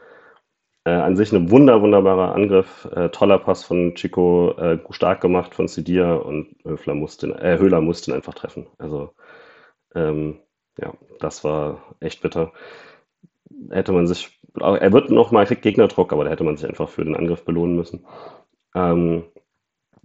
äh, 0.85 0.91
an 0.91 1.15
sich 1.15 1.31
ein 1.31 1.49
wunder, 1.49 1.81
wunderbarer 1.81 2.35
Angriff, 2.35 2.87
äh, 2.93 3.09
toller 3.09 3.39
Pass 3.39 3.63
von 3.63 3.95
Chico, 3.95 4.51
äh, 4.57 4.79
stark 4.91 5.21
gemacht 5.21 5.55
von 5.55 5.67
Sidia 5.67 6.15
und 6.15 6.55
Höfler 6.65 6.95
musste, 6.95 7.27
äh, 7.39 7.57
Höhler 7.57 7.81
musste 7.81 8.11
ihn 8.11 8.15
einfach 8.15 8.33
treffen. 8.33 8.67
Also 8.77 9.13
ähm, 9.95 10.39
ja, 10.77 10.93
das 11.19 11.43
war 11.43 11.95
echt 11.99 12.21
bitter. 12.21 12.51
Hätte 13.69 13.91
man 13.91 14.07
sich, 14.07 14.39
er 14.59 14.91
wird 14.93 15.09
noch 15.09 15.31
mal, 15.31 15.45
kriegt 15.45 15.61
Gegnerdruck, 15.61 16.11
aber 16.11 16.25
da 16.25 16.31
hätte 16.31 16.43
man 16.43 16.57
sich 16.57 16.67
einfach 16.67 16.89
für 16.89 17.05
den 17.05 17.15
Angriff 17.15 17.45
belohnen 17.45 17.75
müssen. 17.75 18.05
Ähm, 18.75 19.25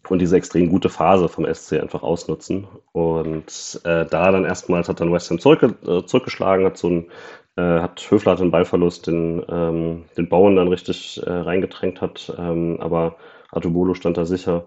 und 0.08 0.20
diese 0.20 0.36
extrem 0.36 0.68
gute 0.68 0.88
Phase 0.88 1.28
vom 1.28 1.46
SC 1.52 1.74
einfach 1.74 2.02
ausnutzen. 2.02 2.66
Und 2.92 3.80
äh, 3.84 4.06
da 4.06 4.30
dann 4.32 4.44
erstmals 4.44 4.88
hat 4.88 5.00
dann 5.00 5.12
West 5.12 5.30
Ham 5.30 5.38
zurück, 5.38 5.62
äh, 5.62 6.02
zurückgeschlagen, 6.04 6.64
hat 6.64 6.78
so 6.78 6.88
ein 6.88 7.10
äh, 7.58 7.80
hat 7.80 8.06
Höfler 8.08 8.38
einen 8.38 8.52
Ballverlust, 8.52 9.08
den, 9.08 9.44
ähm, 9.48 10.04
den 10.16 10.28
Bauern 10.28 10.56
dann 10.56 10.68
richtig 10.68 11.20
äh, 11.26 11.30
reingedrängt 11.30 12.00
hat, 12.00 12.32
ähm, 12.38 12.78
aber 12.80 13.16
Atubolo 13.50 13.94
stand 13.94 14.16
da 14.16 14.24
sicher. 14.24 14.66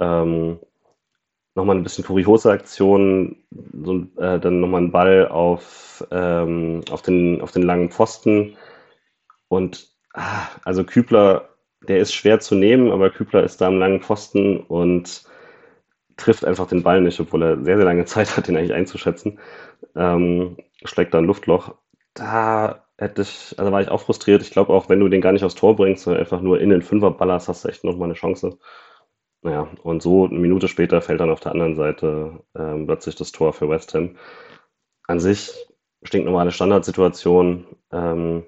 Ähm, 0.00 0.58
nochmal 1.54 1.76
ein 1.76 1.82
bisschen 1.82 2.04
kuriose 2.04 2.52
Aktion, 2.52 3.36
so, 3.72 4.06
äh, 4.18 4.38
dann 4.38 4.60
nochmal 4.60 4.82
ein 4.82 4.92
Ball 4.92 5.28
auf, 5.28 6.06
ähm, 6.10 6.82
auf, 6.90 7.02
den, 7.02 7.40
auf 7.40 7.52
den 7.52 7.62
langen 7.62 7.90
Pfosten 7.90 8.56
und 9.48 9.88
ah, 10.12 10.48
also 10.64 10.84
Kübler 10.84 11.49
der 11.88 11.98
ist 11.98 12.14
schwer 12.14 12.40
zu 12.40 12.54
nehmen, 12.54 12.90
aber 12.90 13.10
Kübler 13.10 13.42
ist 13.44 13.60
da 13.60 13.68
am 13.68 13.78
langen 13.78 14.00
Pfosten 14.00 14.58
und 14.58 15.24
trifft 16.16 16.44
einfach 16.44 16.68
den 16.68 16.82
Ball 16.82 17.00
nicht, 17.00 17.18
obwohl 17.20 17.42
er 17.42 17.64
sehr, 17.64 17.76
sehr 17.76 17.86
lange 17.86 18.04
Zeit 18.06 18.36
hat, 18.36 18.48
den 18.48 18.56
eigentlich 18.56 18.74
einzuschätzen. 18.74 19.38
Ähm, 19.96 20.58
schlägt 20.84 21.14
da 21.14 21.18
ein 21.18 21.24
Luftloch. 21.24 21.74
Da 22.14 22.84
hätte 22.98 23.22
ich, 23.22 23.54
also 23.58 23.72
war 23.72 23.80
ich 23.80 23.88
auch 23.88 24.02
frustriert. 24.02 24.42
Ich 24.42 24.50
glaube 24.50 24.72
auch, 24.72 24.88
wenn 24.88 25.00
du 25.00 25.08
den 25.08 25.20
gar 25.20 25.32
nicht 25.32 25.44
aufs 25.44 25.54
Tor 25.54 25.76
bringst, 25.76 26.04
sondern 26.04 26.20
einfach 26.20 26.40
nur 26.40 26.60
in 26.60 26.70
den 26.70 26.82
Fünfer 26.82 27.10
ballerst, 27.10 27.48
hast 27.48 27.64
du 27.64 27.68
echt 27.68 27.84
noch 27.84 27.96
mal 27.96 28.04
eine 28.04 28.14
Chance. 28.14 28.58
Naja, 29.42 29.68
und 29.82 30.02
so 30.02 30.26
eine 30.26 30.38
Minute 30.38 30.68
später 30.68 31.00
fällt 31.00 31.20
dann 31.20 31.30
auf 31.30 31.40
der 31.40 31.52
anderen 31.52 31.74
Seite 31.74 32.44
ähm, 32.54 32.86
plötzlich 32.86 33.16
das 33.16 33.32
Tor 33.32 33.54
für 33.54 33.70
West 33.70 33.94
Ham. 33.94 34.16
An 35.06 35.18
sich 35.18 35.50
stinknormale 36.02 36.52
Standardsituation. 36.52 37.66
Ähm, 37.90 38.44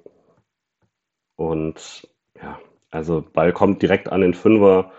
und 1.37 2.09
also 2.93 3.25
Ball 3.33 3.53
kommt 3.53 3.83
direkt 3.83 4.13
an 4.13 4.21
den 4.21 4.35
Fünfer. 4.35 4.93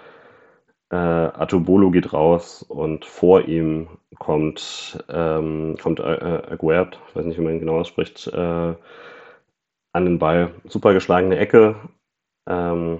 Äh, 0.91 0.95
Atubolo 0.95 1.91
geht 1.91 2.13
raus 2.13 2.63
und 2.63 3.05
vor 3.05 3.41
ihm 3.47 3.87
kommt, 4.19 5.03
ähm, 5.09 5.77
kommt 5.81 5.99
äh, 5.99 6.03
Aguert, 6.03 6.99
ich 7.09 7.15
weiß 7.15 7.25
nicht, 7.25 7.37
wie 7.39 7.43
man 7.43 7.53
ihn 7.53 7.59
genau 7.59 7.79
ausspricht, 7.79 8.27
äh, 8.27 8.75
an 9.93 10.05
den 10.05 10.19
Ball. 10.19 10.51
Super 10.65 10.93
geschlagene 10.93 11.37
Ecke. 11.37 11.75
Ähm, 12.47 12.99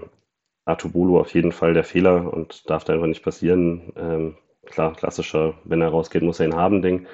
Atubulu 0.65 1.19
auf 1.19 1.33
jeden 1.33 1.51
Fall 1.51 1.73
der 1.73 1.83
Fehler 1.83 2.33
und 2.33 2.69
darf 2.69 2.83
da 2.83 2.93
einfach 2.93 3.07
nicht 3.07 3.23
passieren. 3.23 3.91
Ähm, 3.97 4.37
klar, 4.65 4.93
klassischer, 4.93 5.55
wenn 5.65 5.81
er 5.81 5.89
rausgeht, 5.89 6.23
muss 6.23 6.39
er 6.39 6.47
ihn 6.47 6.55
haben, 6.55 6.81
Ding. 6.81 7.07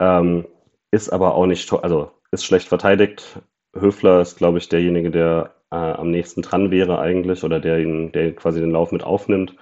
Ähm, 0.00 0.46
ist 0.90 1.10
aber 1.10 1.34
auch 1.34 1.46
nicht, 1.46 1.72
also 1.72 2.10
ist 2.32 2.44
schlecht 2.44 2.68
verteidigt. 2.68 3.40
Höfler 3.74 4.20
ist, 4.20 4.38
glaube 4.38 4.58
ich, 4.58 4.68
derjenige, 4.68 5.10
der 5.10 5.54
äh, 5.70 5.76
am 5.76 6.10
nächsten 6.10 6.42
dran 6.42 6.70
wäre 6.70 6.98
eigentlich 6.98 7.44
oder 7.44 7.60
der 7.60 7.78
ihn, 7.78 8.12
der 8.12 8.34
quasi 8.34 8.60
den 8.60 8.70
Lauf 8.70 8.92
mit 8.92 9.04
aufnimmt 9.04 9.54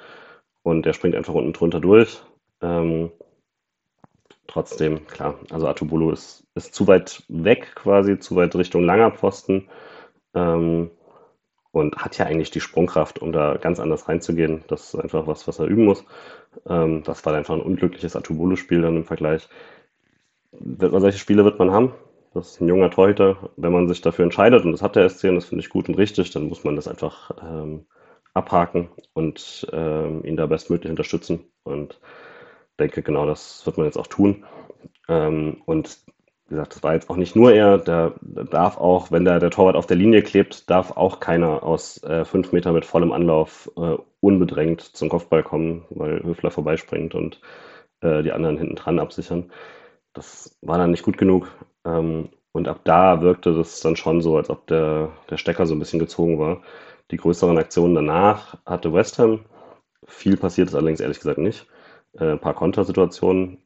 und 0.62 0.86
der 0.86 0.92
springt 0.92 1.14
einfach 1.16 1.34
unten 1.34 1.52
drunter 1.52 1.80
durch. 1.80 2.22
Ähm, 2.62 3.10
trotzdem, 4.46 5.06
klar, 5.06 5.38
also 5.50 5.68
Atubulu 5.68 6.10
ist, 6.10 6.46
ist 6.54 6.74
zu 6.74 6.86
weit 6.86 7.22
weg 7.28 7.72
quasi, 7.74 8.18
zu 8.18 8.36
weit 8.36 8.54
Richtung 8.56 8.84
langer 8.84 9.10
Pfosten. 9.12 9.68
Ähm, 10.34 10.90
und 11.76 11.96
hat 11.98 12.16
ja 12.16 12.24
eigentlich 12.24 12.50
die 12.50 12.62
Sprungkraft, 12.62 13.18
um 13.18 13.32
da 13.32 13.58
ganz 13.58 13.80
anders 13.80 14.08
reinzugehen. 14.08 14.64
Das 14.66 14.94
ist 14.94 15.00
einfach 15.00 15.26
was, 15.26 15.46
was 15.46 15.58
er 15.58 15.66
üben 15.66 15.84
muss. 15.84 16.06
Ähm, 16.66 17.02
das 17.02 17.26
war 17.26 17.34
einfach 17.34 17.52
ein 17.52 17.60
unglückliches 17.60 18.16
Atubolo-Spiel 18.16 18.80
dann 18.80 18.96
im 18.96 19.04
Vergleich. 19.04 19.46
Solche 20.52 21.18
Spiele 21.18 21.44
wird 21.44 21.58
man 21.58 21.72
haben. 21.72 21.92
Das 22.36 22.48
ist 22.50 22.60
ein 22.60 22.68
junger 22.68 22.90
Torhüter. 22.90 23.50
Wenn 23.56 23.72
man 23.72 23.88
sich 23.88 24.02
dafür 24.02 24.24
entscheidet, 24.24 24.62
und 24.64 24.72
das 24.72 24.82
hat 24.82 24.94
der 24.94 25.08
SC, 25.08 25.24
und 25.24 25.36
das 25.36 25.46
finde 25.46 25.64
ich 25.64 25.70
gut 25.70 25.88
und 25.88 25.94
richtig, 25.94 26.30
dann 26.32 26.48
muss 26.48 26.64
man 26.64 26.76
das 26.76 26.86
einfach 26.86 27.30
ähm, 27.42 27.86
abhaken 28.34 28.90
und 29.14 29.66
ähm, 29.72 30.22
ihn 30.22 30.36
da 30.36 30.44
bestmöglich 30.44 30.90
unterstützen. 30.90 31.44
Und 31.64 31.98
denke, 32.78 33.02
genau 33.02 33.24
das 33.24 33.64
wird 33.64 33.78
man 33.78 33.86
jetzt 33.86 33.96
auch 33.96 34.06
tun. 34.06 34.44
Ähm, 35.08 35.62
und 35.64 35.98
wie 36.48 36.56
gesagt, 36.56 36.74
das 36.74 36.82
war 36.82 36.92
jetzt 36.92 37.08
auch 37.08 37.16
nicht 37.16 37.36
nur 37.36 37.54
er, 37.54 37.78
der, 37.78 38.12
darf 38.20 38.76
auch, 38.76 39.10
wenn 39.10 39.24
der, 39.24 39.40
der 39.40 39.50
Torwart 39.50 39.74
auf 39.74 39.86
der 39.86 39.96
Linie 39.96 40.20
klebt, 40.20 40.68
darf 40.68 40.94
auch 40.94 41.20
keiner 41.20 41.62
aus 41.62 42.02
äh, 42.02 42.26
fünf 42.26 42.52
Meter 42.52 42.72
mit 42.72 42.84
vollem 42.84 43.12
Anlauf 43.12 43.70
äh, 43.78 43.96
unbedrängt 44.20 44.82
zum 44.82 45.08
Kopfball 45.08 45.42
kommen, 45.42 45.86
weil 45.88 46.22
Höfler 46.22 46.50
vorbeispringt 46.50 47.14
und 47.14 47.40
äh, 48.02 48.22
die 48.22 48.32
anderen 48.32 48.58
hinten 48.58 48.76
dran 48.76 48.98
absichern. 48.98 49.50
Das 50.16 50.56
war 50.62 50.78
dann 50.78 50.90
nicht 50.92 51.02
gut 51.02 51.18
genug. 51.18 51.48
Ähm, 51.84 52.30
und 52.52 52.68
ab 52.68 52.80
da 52.84 53.20
wirkte 53.20 53.54
das 53.54 53.80
dann 53.80 53.96
schon 53.96 54.22
so, 54.22 54.38
als 54.38 54.48
ob 54.48 54.66
der, 54.66 55.12
der 55.28 55.36
Stecker 55.36 55.66
so 55.66 55.74
ein 55.74 55.78
bisschen 55.78 55.98
gezogen 55.98 56.38
war. 56.38 56.62
Die 57.10 57.18
größeren 57.18 57.58
Aktionen 57.58 57.94
danach 57.94 58.56
hatte 58.64 58.94
West 58.94 59.18
Ham. 59.18 59.44
Viel 60.06 60.38
passiert 60.38 60.68
ist 60.68 60.74
allerdings 60.74 61.00
ehrlich 61.00 61.18
gesagt 61.18 61.38
nicht. 61.38 61.66
Äh, 62.14 62.32
ein 62.32 62.40
paar 62.40 62.54
Kontersituationen 62.54 63.58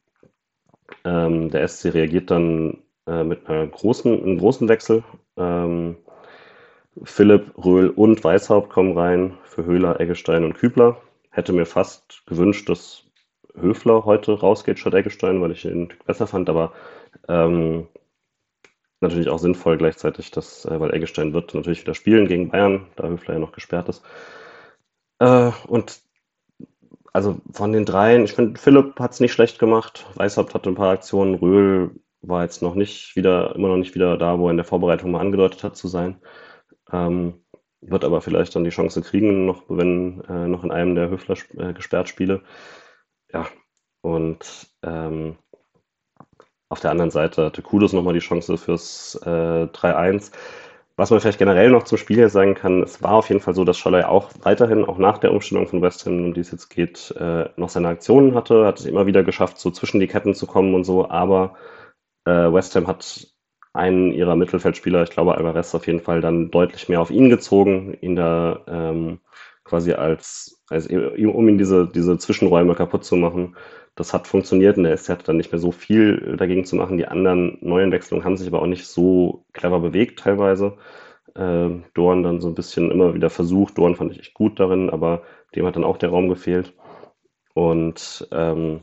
ähm, 1.05 1.51
der 1.51 1.69
SC 1.69 1.95
reagiert 1.95 2.33
dann 2.33 2.79
äh, 3.07 3.23
mit 3.23 3.47
einer 3.49 3.69
großen, 3.69 4.23
einem 4.23 4.39
großen 4.39 4.69
Wechsel. 4.69 5.05
Ähm, 5.37 5.97
Philipp, 7.05 7.53
Röhl 7.65 7.91
und 7.91 8.23
Weißhaupt 8.25 8.71
kommen 8.71 8.99
rein 8.99 9.39
für 9.45 9.65
Höhler, 9.65 10.01
Eggestein 10.01 10.45
und 10.45 10.55
Kübler. 10.55 11.01
Hätte 11.31 11.53
mir 11.53 11.67
fast 11.67 12.27
gewünscht, 12.27 12.69
dass 12.69 13.05
Höfler 13.59 14.05
heute 14.05 14.33
rausgeht 14.39 14.79
statt 14.79 14.95
Eggestein, 14.95 15.41
weil 15.41 15.53
ich 15.53 15.65
ihn 15.65 15.93
besser 16.07 16.27
fand, 16.27 16.49
aber 16.49 16.73
ähm, 17.29 17.89
natürlich 19.01 19.29
auch 19.29 19.39
sinnvoll 19.39 19.79
gleichzeitig, 19.79 20.31
dass, 20.31 20.65
äh, 20.65 20.81
weil 20.81 20.95
Eggestein 20.95 21.33
wird 21.33 21.55
natürlich 21.55 21.83
wieder 21.83 21.95
spielen 21.95 22.27
gegen 22.29 22.51
Bayern, 22.51 22.87
da 22.97 23.09
Höfler 23.09 23.35
ja 23.35 23.41
noch 23.41 23.53
gesperrt 23.53 23.89
ist. 23.89 24.03
Äh, 25.19 25.51
und 25.67 26.01
also 27.13 27.41
von 27.53 27.73
den 27.73 27.85
dreien, 27.85 28.25
ich 28.25 28.35
finde, 28.35 28.59
Philipp 28.59 28.99
hat 29.01 29.13
es 29.13 29.21
nicht 29.21 29.33
schlecht 29.33 29.59
gemacht. 29.59 30.07
Weißhaupt 30.15 30.55
hatte 30.55 30.71
ein 30.71 30.77
paar 30.77 30.93
Aktionen. 30.93 31.35
Röhl 31.35 31.91
war 32.23 32.43
jetzt 32.45 32.63
noch 32.63 32.75
nicht 32.75 33.17
wieder, 33.17 33.55
immer 33.57 33.69
noch 33.69 33.77
nicht 33.77 33.95
wieder 33.95 34.17
da, 34.17 34.39
wo 34.39 34.47
er 34.47 34.53
in 34.53 34.57
der 34.57 34.67
Vorbereitung 34.67 35.11
mal 35.11 35.21
angedeutet 35.21 35.65
hat 35.65 35.77
zu 35.77 35.89
sein. 35.89 36.21
Ähm, 36.93 37.43
wird 37.81 38.05
aber 38.05 38.21
vielleicht 38.21 38.55
dann 38.55 38.65
die 38.65 38.71
Chance 38.71 39.03
kriegen, 39.03 39.47
noch, 39.47 39.65
wenn 39.69 40.23
äh, 40.29 40.47
noch 40.47 40.65
in 40.65 40.71
einem 40.71 40.95
der 40.95 41.09
Höfler 41.11 41.37
äh, 41.57 41.73
gesperrt 41.73 42.09
Spiele. 42.09 42.43
Ja, 43.33 43.47
und 44.03 44.69
ähm, 44.83 45.37
auf 46.69 46.81
der 46.81 46.90
anderen 46.90 47.11
Seite 47.11 47.47
hatte 47.47 47.62
Kudos 47.62 47.93
nochmal 47.93 48.14
die 48.14 48.21
Chance 48.21 48.57
fürs 48.57 49.21
äh, 49.25 49.66
3-1. 49.66 50.33
Was 50.97 51.11
man 51.11 51.21
vielleicht 51.21 51.38
generell 51.38 51.71
noch 51.71 51.85
zum 51.85 51.99
Spiel 51.99 52.16
hier 52.16 52.29
sagen 52.29 52.55
kann, 52.55 52.83
es 52.83 53.03
war 53.03 53.12
auf 53.14 53.29
jeden 53.29 53.40
Fall 53.40 53.55
so, 53.55 53.64
dass 53.64 53.79
Scholler 53.79 54.09
auch 54.11 54.31
weiterhin, 54.43 54.85
auch 54.85 54.99
nach 54.99 55.19
der 55.19 55.33
Umstellung 55.33 55.66
von 55.66 55.81
West 55.83 56.05
Ham, 56.07 56.27
um 56.27 56.35
die 56.35 56.40
es 56.40 56.51
jetzt 56.51 56.69
geht, 56.69 57.14
äh, 57.19 57.49
noch 57.57 57.71
seine 57.71 57.88
Aktionen 57.88 58.35
hatte, 58.35 58.66
hat 58.66 58.79
es 58.81 58.87
immer 58.87 59.07
wieder 59.07 59.23
geschafft, 59.25 59.59
so 59.59 59.71
zwischen 59.71 59.99
die 59.99 60.07
Ketten 60.09 60.35
zu 60.35 60.47
kommen 60.47 60.75
und 60.75 60.85
so, 60.85 61.09
aber 61.09 61.55
äh, 62.27 62.53
West 62.53 62.77
Ham 62.77 62.87
hat 62.87 63.27
einen 63.73 64.12
ihrer 64.12 64.37
Mittelfeldspieler, 64.37 65.03
ich 65.05 65.11
glaube 65.11 65.37
Alvarez 65.37 65.75
auf 65.75 65.87
jeden 65.87 66.01
Fall, 66.01 66.21
dann 66.21 66.51
deutlich 66.51 66.88
mehr 66.88 67.01
auf 67.01 67.11
ihn 67.11 67.31
gezogen, 67.31 67.97
ihn 68.01 68.16
da 68.16 68.61
ähm, 68.69 69.21
quasi 69.64 69.95
als, 69.95 70.60
als, 70.71 70.87
um 70.87 71.49
ihn 71.49 71.59
diese, 71.59 71.89
diese 71.89 72.17
Zwischenräume 72.17 72.75
kaputt 72.75 73.05
zu 73.05 73.17
machen. 73.17 73.57
Das 73.97 74.15
hat 74.15 74.29
funktioniert 74.29 74.77
und 74.79 74.85
der 74.85 74.97
SC 74.97 75.11
hatte 75.11 75.27
dann 75.27 75.37
nicht 75.37 75.53
mehr 75.53 75.59
so 75.59 75.73
viel 75.73 76.37
dagegen 76.39 76.65
zu 76.65 76.77
machen. 76.77 76.97
Die 76.97 77.09
anderen 77.09 77.59
neuen 77.61 77.91
Wechselungen 77.93 78.25
haben 78.25 78.37
sich 78.37 78.47
aber 78.47 78.63
auch 78.63 78.67
nicht 78.67 78.87
so 78.87 79.45
clever 79.53 79.81
bewegt 79.81 80.21
teilweise. 80.21 80.79
Äh, 81.35 81.71
Dorn 81.95 82.23
dann 82.23 82.41
so 82.41 82.49
ein 82.49 82.55
bisschen 82.55 82.91
immer 82.91 83.15
wieder 83.15 83.31
versucht. 83.31 83.77
Dorn 83.77 83.97
fand 83.97 84.13
ich 84.13 84.21
echt 84.21 84.35
gut 84.35 84.61
darin, 84.61 84.91
aber 84.91 85.23
dem 85.55 85.67
hat 85.67 85.77
dann 85.77 85.85
auch 85.85 85.99
der 85.99 86.11
Raum 86.11 86.29
gefehlt. 86.29 86.73
Und 87.53 88.29
ähm, 88.31 88.83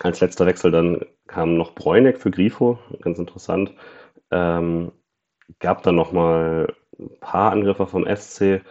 als 0.00 0.20
letzter 0.20 0.46
Wechsel 0.46 0.70
dann 0.70 1.04
kam 1.26 1.56
noch 1.56 1.74
Bräunig 1.74 2.18
für 2.18 2.30
Grifo, 2.30 2.78
ganz 3.00 3.18
interessant. 3.18 3.74
Ähm, 4.30 4.92
gab 5.60 5.82
dann 5.82 5.96
nochmal 5.96 6.74
ein 6.98 7.10
paar 7.20 7.52
Angriffe 7.52 7.86
vom 7.86 8.06
SC. 8.06 8.62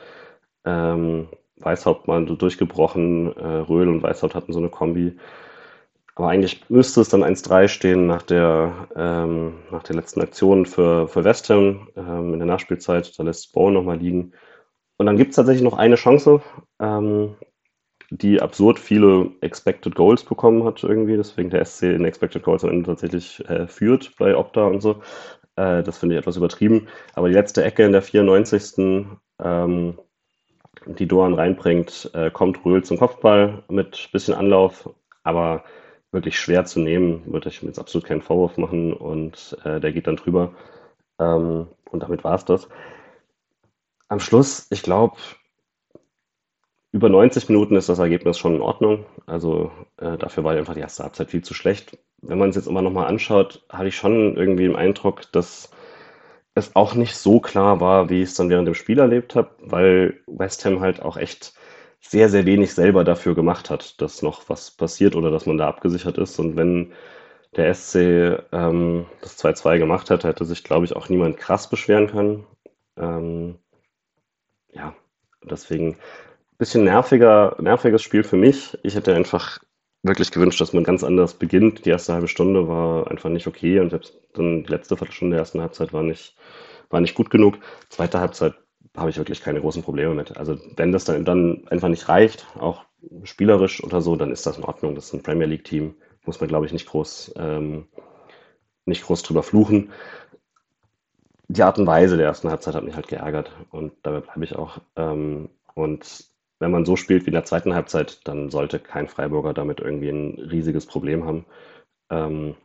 Ähm, 0.66 1.28
Weißhaupt 1.64 2.08
mal 2.08 2.26
durchgebrochen, 2.26 3.36
äh, 3.38 3.46
Röhl 3.46 3.88
und 3.90 4.04
Weißhaupt 4.04 4.36
hatten 4.36 4.54
so 4.54 4.60
eine 4.60 4.70
Kombi. 4.70 5.18
Aber 6.16 6.30
eigentlich 6.30 6.70
müsste 6.70 7.02
es 7.02 7.10
dann 7.10 7.24
1-3 7.24 7.68
stehen 7.68 8.06
nach 8.06 8.22
der, 8.22 8.88
ähm, 8.96 9.56
nach 9.72 9.84
der 9.84 9.96
letzten 9.96 10.22
Aktion 10.22 10.66
für, 10.66 11.08
für 11.08 11.24
West 11.24 11.50
Ham 11.50 11.88
ähm, 11.96 12.34
in 12.34 12.40
der 12.40 12.48
Nachspielzeit. 12.48 13.18
Da 13.18 13.24
lässt 13.24 13.52
Bowen 13.54 13.74
nochmal 13.74 13.98
liegen. 13.98 14.34
Und 14.98 15.08
dann 15.08 15.18
gibt 15.18 15.32
es 15.32 15.38
tatsächlich 15.38 15.64
noch 15.64 15.78
eine 15.78 15.96
Chance, 15.96 16.42
ähm, 16.80 17.36
die 18.12 18.42
absurd 18.42 18.78
viele 18.78 19.32
Expected 19.42 19.96
Goals 19.96 20.24
bekommen 20.24 20.64
hat 20.66 20.84
irgendwie. 20.84 21.18
Deswegen 21.18 21.50
der 21.50 21.66
SC 21.66 21.84
in 21.84 22.06
Expected 22.06 22.44
Goals 22.44 22.64
am 22.64 22.70
Ende 22.70 22.86
tatsächlich 22.86 23.44
äh, 23.50 23.68
führt 23.68 24.14
bei 24.20 24.36
Opta 24.38 24.66
und 24.68 24.82
so. 24.82 25.02
Äh, 25.56 25.82
das 25.82 25.98
finde 25.98 26.16
ich 26.16 26.20
etwas 26.20 26.38
übertrieben. 26.38 26.88
Aber 27.16 27.28
die 27.28 27.34
letzte 27.34 27.64
Ecke 27.64 27.86
in 27.86 27.92
der 27.92 28.04
94. 28.04 29.08
Ähm, 29.44 29.98
die 30.86 31.08
Doan 31.08 31.34
reinbringt, 31.34 32.12
äh, 32.14 32.32
kommt 32.32 32.64
Röhl 32.66 32.84
zum 32.84 32.98
Kopfball 32.98 33.64
mit 33.70 34.10
bisschen 34.12 34.34
Anlauf. 34.34 34.90
Aber 35.24 35.64
wirklich 36.12 36.40
schwer 36.40 36.66
zu 36.66 36.80
nehmen, 36.80 37.24
würde 37.26 37.50
ich 37.50 37.62
mir 37.62 37.70
jetzt 37.70 37.80
absolut 37.80 38.06
keinen 38.08 38.22
Vorwurf 38.22 38.58
machen 38.58 38.94
und 38.94 39.58
äh, 39.64 39.80
der 39.80 39.92
geht 39.92 40.08
dann 40.08 40.16
drüber. 40.16 40.54
Ähm, 41.20 41.68
und 41.90 42.00
damit 42.02 42.24
war 42.24 42.36
es 42.36 42.46
das. 42.46 42.70
Am 44.08 44.20
Schluss, 44.20 44.68
ich 44.70 44.84
glaube, 44.84 45.18
über 46.92 47.10
90 47.10 47.50
Minuten 47.50 47.76
ist 47.76 47.90
das 47.90 48.00
Ergebnis 48.00 48.38
schon 48.38 48.56
in 48.56 48.62
Ordnung. 48.62 49.06
Also 49.26 49.72
äh, 49.98 50.18
dafür 50.18 50.44
war 50.44 50.54
einfach 50.54 50.76
die 50.76 50.82
erste 50.82 51.04
Halbzeit 51.04 51.32
viel 51.32 51.44
zu 51.44 51.56
schlecht. 51.56 51.98
Wenn 52.22 52.38
man 52.38 52.50
es 52.50 52.56
jetzt 52.56 52.68
immer 52.68 52.84
nochmal 52.84 53.08
anschaut, 53.08 53.66
hatte 53.70 53.88
ich 53.88 53.96
schon 53.96 54.38
irgendwie 54.38 54.68
den 54.68 54.76
Eindruck, 54.76 55.32
dass 55.32 55.72
es 56.56 56.76
auch 56.76 56.96
nicht 56.96 57.16
so 57.16 57.40
klar 57.40 57.80
war, 57.82 58.10
wie 58.10 58.22
ich 58.24 58.30
es 58.30 58.36
dann 58.36 58.50
während 58.50 58.68
dem 58.68 58.76
Spiel 58.76 59.00
erlebt 59.00 59.36
habe, 59.36 59.52
weil 59.60 60.22
West 60.28 60.66
Ham 60.66 60.82
halt 60.82 61.02
auch 61.02 61.18
echt 61.18 61.54
sehr, 62.00 62.30
sehr 62.30 62.46
wenig 62.46 62.74
selber 62.74 63.04
dafür 63.04 63.36
gemacht 63.36 63.70
hat, 63.70 64.02
dass 64.02 64.22
noch 64.22 64.50
was 64.50 64.72
passiert 64.72 65.16
oder 65.16 65.32
dass 65.32 65.46
man 65.46 65.58
da 65.58 65.68
abgesichert 65.68 66.18
ist. 66.18 66.40
Und 66.40 66.56
wenn 66.56 66.94
der 67.56 67.74
SC 67.74 67.96
ähm, 68.52 69.06
das 69.22 69.38
2-2 69.44 69.80
gemacht 69.80 70.10
hätte, 70.10 70.28
hätte 70.28 70.46
sich, 70.46 70.64
glaube 70.64 70.86
ich, 70.86 70.96
auch 70.96 71.10
niemand 71.10 71.38
krass 71.38 71.70
beschweren 71.70 72.08
können. 72.08 72.46
Ähm, 72.98 73.58
ja, 74.74 74.94
Deswegen 75.50 75.94
ein 75.94 76.58
bisschen 76.58 76.84
nerviger, 76.86 77.56
nerviges 77.60 78.02
Spiel 78.02 78.24
für 78.24 78.38
mich. 78.38 78.78
Ich 78.84 78.96
hätte 78.96 79.16
einfach 79.16 79.60
wirklich 80.04 80.32
gewünscht, 80.32 80.60
dass 80.62 80.74
man 80.74 80.84
ganz 80.84 81.04
anders 81.04 81.34
beginnt. 81.34 81.86
Die 81.86 81.90
erste 81.90 82.14
halbe 82.14 82.28
Stunde 82.28 82.68
war 82.68 83.10
einfach 83.10 83.30
nicht 83.30 83.48
okay 83.48 83.80
und 83.80 83.90
selbst 83.90 84.20
dann 84.34 84.64
die 84.64 84.70
letzte 84.70 84.98
Viertelstunde 84.98 85.36
der 85.36 85.42
ersten 85.42 85.62
Halbzeit 85.62 85.94
war 85.94 86.04
nicht, 86.04 86.36
war 86.90 87.02
nicht 87.02 87.16
gut 87.16 87.30
genug. 87.30 87.58
Zweite 87.90 88.20
Halbzeit 88.20 88.54
habe 88.96 89.10
ich 89.10 89.18
wirklich 89.18 89.42
keine 89.42 89.62
großen 89.62 89.82
Probleme 89.82 90.14
mit. 90.14 90.38
Also 90.38 90.58
wenn 90.76 90.92
das 90.92 91.06
dann, 91.06 91.26
dann 91.26 91.68
einfach 91.70 91.88
nicht 91.88 92.10
reicht, 92.10 92.46
auch 92.60 92.86
spielerisch 93.24 93.84
oder 93.84 94.02
so, 94.02 94.16
dann 94.16 94.32
ist 94.32 94.46
das 94.46 94.58
in 94.58 94.64
Ordnung. 94.66 94.94
Das 94.96 95.06
ist 95.06 95.14
ein 95.14 95.24
Premier 95.24 95.48
League-Team, 95.48 95.96
muss 96.26 96.40
man, 96.40 96.50
glaube 96.50 96.66
ich, 96.66 96.74
nicht 96.74 96.88
groß, 96.88 97.34
ähm, 97.38 97.88
nicht 98.86 99.04
groß 99.04 99.24
drüber 99.24 99.42
fluchen. 99.42 99.92
Die 101.48 101.64
Art 101.64 101.80
und 101.80 101.88
Weise 101.88 102.18
der 102.18 102.28
ersten 102.28 102.50
Halbzeit 102.50 102.76
hat 102.76 102.84
mich 102.84 102.96
halt 102.96 103.08
geärgert 103.08 103.52
und 103.72 103.94
dabei 104.04 104.20
bleibe 104.20 104.44
ich 104.44 104.56
auch. 104.56 104.80
Ähm, 104.96 105.50
und 105.76 106.26
wenn 106.64 106.72
man 106.72 106.86
so 106.86 106.96
spielt 106.96 107.24
wie 107.26 107.32
in 107.32 107.34
der 107.34 107.44
zweiten 107.44 107.76
Halbzeit, 107.76 108.22
dann 108.24 108.50
sollte 108.50 108.80
kein 108.80 109.10
Freiburger 109.10 109.54
damit 109.54 109.82
irgendwie 109.82 110.08
ein 110.08 110.40
riesiges 110.40 110.86
Problem 110.86 111.26
haben. 111.26 111.46
Ähm, 112.10 112.56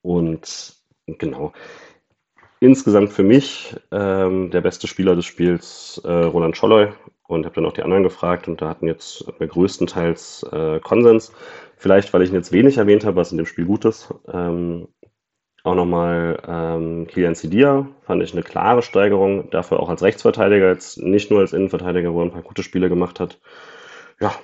und 0.00 0.76
genau. 1.08 1.52
Insgesamt 2.60 3.10
für 3.10 3.24
mich 3.24 3.74
ähm, 3.90 4.52
der 4.52 4.60
beste 4.60 4.86
Spieler 4.86 5.16
des 5.16 5.26
Spiels 5.26 6.00
äh, 6.04 6.08
Roland 6.12 6.56
Scholloy 6.56 6.92
und 7.26 7.44
habe 7.44 7.56
dann 7.56 7.66
auch 7.66 7.72
die 7.72 7.82
anderen 7.82 8.04
gefragt 8.04 8.46
und 8.46 8.62
da 8.62 8.68
hatten 8.68 8.86
jetzt 8.86 9.24
größtenteils 9.40 10.46
äh, 10.52 10.78
Konsens. 10.78 11.32
Vielleicht, 11.76 12.14
weil 12.14 12.22
ich 12.22 12.30
ihn 12.30 12.36
jetzt 12.36 12.52
wenig 12.52 12.78
erwähnt 12.78 13.04
habe, 13.04 13.16
was 13.16 13.32
in 13.32 13.38
dem 13.38 13.46
Spiel 13.46 13.64
gut 13.64 13.84
ist. 13.84 14.14
Ähm, 14.32 14.86
auch 15.64 15.74
nochmal 15.74 16.40
ähm, 16.46 17.06
Kilian 17.08 17.34
Sidia, 17.34 17.88
fand 18.02 18.22
ich 18.22 18.32
eine 18.32 18.42
klare 18.42 18.82
Steigerung, 18.82 19.50
dafür 19.50 19.80
auch 19.80 19.88
als 19.88 20.02
Rechtsverteidiger, 20.02 20.68
jetzt 20.68 20.98
nicht 20.98 21.30
nur 21.30 21.40
als 21.40 21.54
Innenverteidiger, 21.54 22.12
wo 22.12 22.20
er 22.20 22.26
ein 22.26 22.32
paar 22.32 22.42
gute 22.42 22.62
Spiele 22.62 22.88
gemacht 22.90 23.18
hat. 23.18 23.40
Ja, 24.20 24.34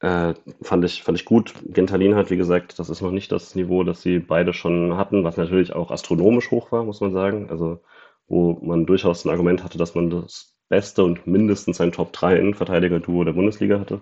äh, 0.00 0.34
fand, 0.62 0.84
ich, 0.84 1.02
fand 1.04 1.18
ich 1.18 1.24
gut. 1.24 1.54
Gentalin 1.72 2.16
hat, 2.16 2.30
wie 2.30 2.36
gesagt, 2.36 2.78
das 2.78 2.90
ist 2.90 3.00
noch 3.00 3.12
nicht 3.12 3.30
das 3.32 3.54
Niveau, 3.54 3.84
das 3.84 4.02
sie 4.02 4.18
beide 4.18 4.52
schon 4.52 4.96
hatten, 4.96 5.24
was 5.24 5.36
natürlich 5.36 5.72
auch 5.72 5.90
astronomisch 5.92 6.50
hoch 6.50 6.72
war, 6.72 6.84
muss 6.84 7.00
man 7.00 7.12
sagen. 7.12 7.48
Also, 7.50 7.80
wo 8.28 8.58
man 8.62 8.86
durchaus 8.86 9.24
ein 9.24 9.30
Argument 9.30 9.62
hatte, 9.64 9.78
dass 9.78 9.94
man 9.94 10.10
das 10.10 10.56
beste 10.68 11.04
und 11.04 11.26
mindestens 11.28 11.80
ein 11.80 11.92
Top 11.92 12.12
3 12.12 12.36
Innenverteidiger-Duo 12.38 13.24
der 13.24 13.32
Bundesliga 13.34 13.78
hatte. 13.80 14.00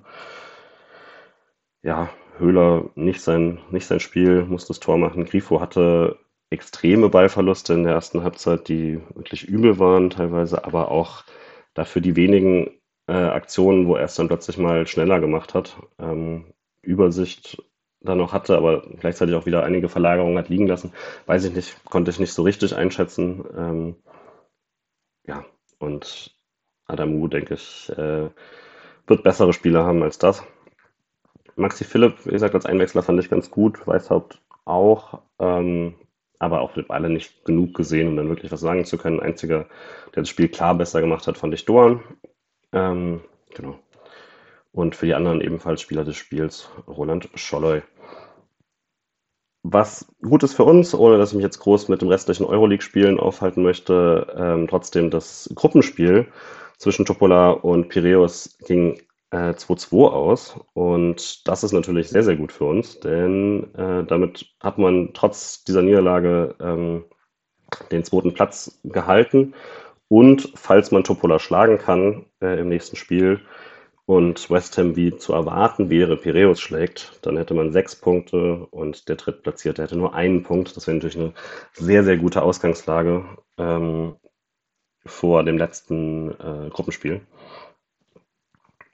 Ja, 1.83 2.09
Höhler 2.39 2.91
nicht 2.95 3.21
sein, 3.21 3.61
nicht 3.71 3.87
sein 3.87 4.01
Spiel, 4.01 4.45
musste 4.45 4.69
das 4.69 4.81
Tor 4.81 4.99
machen. 4.99 5.25
Grifo 5.25 5.61
hatte 5.61 6.19
extreme 6.55 7.09
Ballverluste 7.09 7.75
in 7.75 7.85
der 7.85 7.95
ersten 7.95 8.23
Halbzeit, 8.23 8.69
die 8.69 9.01
wirklich 9.15 9.45
übel 9.45 9.79
waren 9.79 10.11
teilweise, 10.11 10.65
aber 10.65 10.91
auch 10.91 11.25
dafür 11.75 12.03
die 12.03 12.17
wenigen 12.17 12.71
äh, 13.07 13.13
Aktionen, 13.13 13.87
wo 13.87 13.97
er 13.97 14.05
es 14.05 14.15
dann 14.15 14.29
plötzlich 14.29 14.59
mal 14.59 14.87
schneller 14.87 15.21
gemacht 15.21 15.55
hat, 15.55 15.77
ähm, 15.99 16.55
Übersicht 16.83 17.63
dann 18.01 18.19
noch 18.19 18.33
hatte, 18.33 18.57
aber 18.57 18.83
gleichzeitig 19.01 19.35
auch 19.35 19.47
wieder 19.47 19.65
einige 19.65 19.89
Verlagerungen 19.89 20.39
hat 20.39 20.49
liegen 20.49 20.67
lassen. 20.67 20.93
Weiß 21.27 21.45
ich 21.45 21.55
nicht, 21.55 21.85
konnte 21.85 22.11
ich 22.11 22.21
nicht 22.21 22.33
so 22.33 22.43
richtig 22.43 22.77
einschätzen. 22.77 23.45
Ähm, 23.57 23.97
ja, 25.27 25.45
und 25.79 26.35
Adamu, 26.87 27.29
denke 27.29 27.55
ich, 27.55 27.91
äh, 27.97 28.29
wird 29.07 29.23
bessere 29.23 29.53
Spieler 29.53 29.85
haben 29.85 30.03
als 30.03 30.19
das. 30.19 30.45
Maxi 31.57 31.85
Philipp, 31.85 32.27
wie 32.27 32.33
gesagt, 32.33 32.55
als 32.55 32.67
Einwechsler 32.67 33.03
fand 33.03 33.21
ich 33.21 33.31
ganz 33.31 33.51
gut, 33.51 33.87
Weißhaupt 33.87 34.43
auch. 34.65 35.23
Ähm, 35.39 35.95
aber 36.45 36.61
auch 36.61 36.73
alle 36.89 37.11
nicht 37.11 37.45
genug 37.45 37.75
gesehen, 37.75 38.09
um 38.09 38.17
dann 38.17 38.29
wirklich 38.29 38.53
was 38.53 38.61
sagen 38.61 38.85
zu 38.85 38.99
können. 38.99 39.21
Einziger, 39.21 39.67
der 40.15 40.23
das 40.23 40.29
Spiel 40.29 40.49
klar 40.49 40.75
besser 40.75 41.01
gemacht 41.01 41.27
hat, 41.27 41.39
fand 41.39 41.55
ich 41.55 41.65
Doan. 41.65 42.03
Ähm, 42.73 43.21
genau. 43.55 43.79
Und 44.73 44.97
für 44.97 45.07
die 45.07 45.15
anderen 45.15 45.41
ebenfalls 45.41 45.81
Spieler 45.81 46.05
des 46.05 46.17
Spiels 46.17 46.69
Roland 46.87 47.29
Scholloy. 47.35 47.83
Was 49.63 50.13
gut 50.21 50.43
ist 50.43 50.55
für 50.55 50.65
uns, 50.65 50.95
ohne 50.95 51.17
dass 51.17 51.31
ich 51.31 51.37
mich 51.37 51.45
jetzt 51.45 51.59
groß 51.59 51.89
mit 51.89 52.03
dem 52.03 52.09
restlichen 52.09 52.45
Euroleague-Spielen 52.45 53.19
aufhalten 53.19 53.63
möchte, 53.63 54.27
ähm, 54.37 54.69
trotzdem 54.69 55.11
das 55.11 55.51
Gruppenspiel 55.55 56.27
zwischen 56.77 57.07
Topola 57.07 57.51
und 57.51 57.89
Piraeus 57.89 58.59
ging 58.67 59.01
äh, 59.35 59.55
2-2 59.55 60.09
aus. 60.09 60.61
Und 60.75 61.49
das 61.49 61.65
ist 61.65 61.73
natürlich 61.73 62.09
sehr, 62.09 62.23
sehr 62.23 62.37
gut 62.37 62.53
für 62.53 62.65
uns, 62.65 63.01
denn 63.01 63.75
äh, 63.75 64.05
damit 64.05 64.47
hat 64.61 64.79
man 64.79 65.11
trotz 65.13 65.65
dieser 65.65 65.83
Niederlage 65.83 66.55
ähm, 66.61 67.05
den 67.91 68.05
zweiten 68.05 68.33
Platz 68.35 68.81
gehalten. 68.85 69.55
Und 70.09 70.53
falls 70.55 70.93
man 70.93 71.03
Topola 71.03 71.39
schlagen 71.41 71.79
kann 71.79 72.27
äh, 72.41 72.61
im 72.61 72.69
nächsten 72.69 72.97
Spiel 72.97 73.41
und 74.07 74.51
West 74.51 74.79
Ham 74.79 74.97
wie 74.97 75.17
zu 75.17 75.33
erwarten 75.33 75.91
wäre, 75.91 76.17
Piraeus 76.17 76.61
schlägt, 76.61 77.19
dann 77.23 77.37
hätte 77.37 77.55
man 77.55 77.73
sechs 77.73 77.97
Punkte 77.97 78.67
und 78.71 79.09
der 79.09 79.17
Drittplatzierte 79.17 79.83
hätte 79.83 79.97
nur 79.97 80.15
einen 80.15 80.43
Punkt. 80.45 80.77
Das 80.77 80.87
wäre 80.87 80.97
natürlich 80.97 81.19
eine 81.19 81.33
sehr, 81.73 82.05
sehr 82.05 82.19
gute 82.19 82.43
Ausgangslage 82.43 83.25
ähm, 83.59 84.17
vor 85.07 85.43
dem 85.43 85.59
letzten 85.59 86.31
äh, 86.33 86.71
Gruppenspiel 86.71 87.23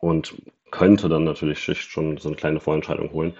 und 0.01 0.35
könnte 0.71 1.09
dann 1.09 1.25
natürlich 1.25 1.63
schon 1.63 2.19
so 2.19 2.29
eine 2.29 2.37
kleine 2.37 2.61
Vorentscheidung 2.61 3.13
holen. 3.13 3.35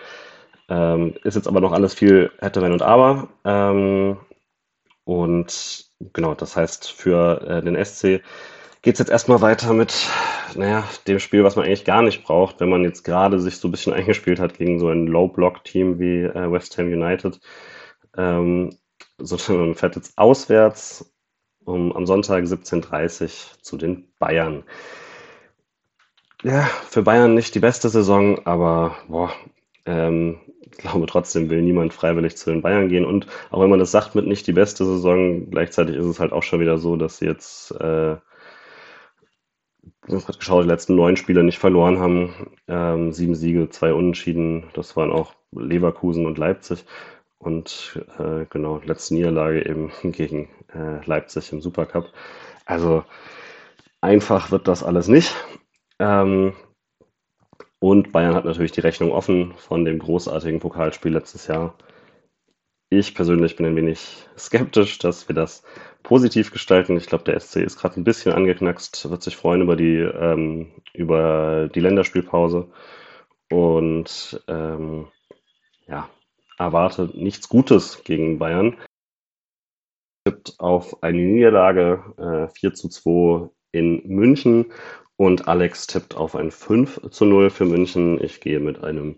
Ähm, 0.69 1.15
ist 1.25 1.35
jetzt 1.35 1.49
aber 1.49 1.61
noch 1.61 1.73
alles 1.73 1.95
viel 1.95 2.31
hätte, 2.39 2.63
wenn 2.63 2.73
und 2.73 2.83
aber. 2.83 3.29
Ähm, 3.45 4.19
und 5.05 5.87
genau, 6.13 6.35
das 6.35 6.57
heißt, 6.57 6.91
für 6.93 7.41
äh, 7.43 7.63
den 7.63 7.83
SC 7.85 8.23
geht 8.83 8.95
es 8.95 8.99
jetzt 8.99 9.11
erstmal 9.11 9.41
weiter 9.41 9.73
mit, 9.73 10.09
naja, 10.55 10.85
dem 11.07 11.19
Spiel, 11.19 11.45
was 11.45 11.57
man 11.57 11.67
eigentlich 11.67 11.85
gar 11.85 12.03
nicht 12.03 12.23
braucht, 12.25 12.61
wenn 12.61 12.71
man 12.71 12.85
jetzt 12.85 13.03
gerade 13.05 13.41
sich 13.41 13.57
so 13.59 13.69
ein 13.69 13.73
bisschen 13.73 13.93
eingespielt 13.95 14.41
hat 14.41 14.57
gegen 14.57 14.79
so 14.79 14.89
ein 14.89 15.07
Low-Block-Team 15.07 15.99
wie 15.99 16.23
äh, 16.23 16.51
West 16.51 16.79
Ham 16.79 16.87
United. 16.87 17.41
Ähm, 18.17 18.71
sondern 19.19 19.67
man 19.67 19.75
fährt 19.75 19.97
jetzt 19.97 20.17
auswärts 20.17 21.13
um, 21.65 21.93
am 21.95 22.07
Sonntag 22.07 22.45
17.30 22.45 23.23
Uhr 23.23 23.63
zu 23.63 23.77
den 23.77 24.13
Bayern. 24.19 24.65
Ja, 26.43 26.63
für 26.89 27.03
Bayern 27.03 27.35
nicht 27.35 27.55
die 27.55 27.61
beste 27.61 27.89
Saison, 27.91 28.47
aber 28.47 28.97
boah, 29.09 29.31
ähm, 29.85 30.41
ich 30.71 30.79
glaube 30.79 31.07
trotzdem 31.07 31.51
will 31.51 31.61
niemand 31.63 31.93
freiwillig 31.93 32.37
zu 32.37 32.51
den 32.51 32.63
Bayern 32.63 32.89
gehen. 32.89 33.05
Und 33.05 33.27
auch 33.51 33.61
wenn 33.61 33.69
man 33.71 33.79
das 33.79 33.91
sagt 33.91 34.15
mit 34.15 34.27
nicht 34.27 34.47
die 34.47 34.53
beste 34.53 34.85
Saison, 34.87 35.51
gleichzeitig 35.51 35.97
ist 35.97 36.07
es 36.07 36.19
halt 36.21 36.33
auch 36.33 36.43
schon 36.43 36.61
wieder 36.61 36.79
so, 36.79 36.97
dass 36.97 37.19
sie 37.19 37.27
jetzt, 37.27 37.73
äh, 37.73 38.15
ich 40.07 40.15
habe 40.15 40.23
gerade 40.25 40.39
geschaut, 40.39 40.65
die 40.65 40.69
letzten 40.69 40.97
neun 40.97 41.17
Spiele 41.17 41.43
nicht 41.45 41.59
verloren 41.59 41.99
haben. 41.99 42.57
Ähm, 42.69 43.13
sieben 43.13 43.35
Siege, 43.35 43.69
zwei 43.71 43.93
Unentschieden. 43.93 44.71
Das 44.75 44.97
waren 44.97 45.13
auch 45.13 45.35
Leverkusen 45.53 46.27
und 46.27 46.39
Leipzig. 46.39 46.85
Und 47.39 48.01
äh, 48.19 48.47
genau, 48.49 48.81
letzte 48.85 49.15
Niederlage 49.15 49.67
eben 49.69 49.93
gegen 50.13 50.49
äh, 50.75 51.05
Leipzig 51.05 51.53
im 51.53 51.61
Supercup. 51.61 52.13
Also 52.65 53.05
einfach 54.01 54.51
wird 54.51 54.69
das 54.69 54.83
alles 54.83 55.09
nicht. 55.09 55.35
Ähm, 56.01 56.55
und 57.79 58.11
Bayern 58.13 58.35
hat 58.35 58.45
natürlich 58.47 58.73
die 58.73 58.81
Rechnung 58.81 59.13
offen 59.13 59.55
von 59.57 59.85
dem 59.85 59.99
großartigen 59.99 60.61
Pokalspiel 60.61 61.13
letztes 61.13 61.47
Jahr. 61.47 61.77
Ich 62.89 63.15
persönlich 63.15 63.55
bin 63.55 63.67
ein 63.67 63.77
wenig 63.77 64.27
skeptisch, 64.37 64.99
dass 64.99 65.29
wir 65.29 65.35
das 65.35 65.63
positiv 66.03 66.51
gestalten. 66.51 66.97
Ich 66.97 67.07
glaube, 67.07 67.25
der 67.25 67.39
SC 67.39 67.57
ist 67.57 67.79
gerade 67.79 68.01
ein 68.01 68.05
bisschen 68.05 68.33
angeknackst, 68.33 69.09
wird 69.09 69.23
sich 69.23 69.37
freuen 69.37 69.63
über 69.63 69.77
die, 69.77 69.99
ähm, 69.99 70.73
über 70.95 71.69
die 71.69 71.81
Länderspielpause 71.81 72.69
und 73.51 74.43
ähm, 74.49 75.09
ja, 75.87 76.09
erwartet 76.59 77.15
nichts 77.15 77.49
Gutes 77.49 78.03
gegen 78.05 78.39
Bayern. 78.39 78.77
Tippt 80.25 80.59
auf 80.59 81.03
eine 81.03 81.23
Niederlage 81.23 82.49
äh, 82.51 82.55
4 82.59 82.75
zu 82.75 82.89
2 82.89 83.51
in 83.73 84.03
München 84.09 84.73
und 85.21 85.49
Alex 85.49 85.87
tippt 85.87 86.17
auf 86.17 86.35
ein 86.35 86.51
5 86.51 87.11
zu 87.11 87.27
0 87.27 87.51
für 87.51 87.67
München. 87.67 88.19
Ich 88.25 88.41
gehe 88.41 88.59
mit 88.59 88.83
einem 88.83 89.17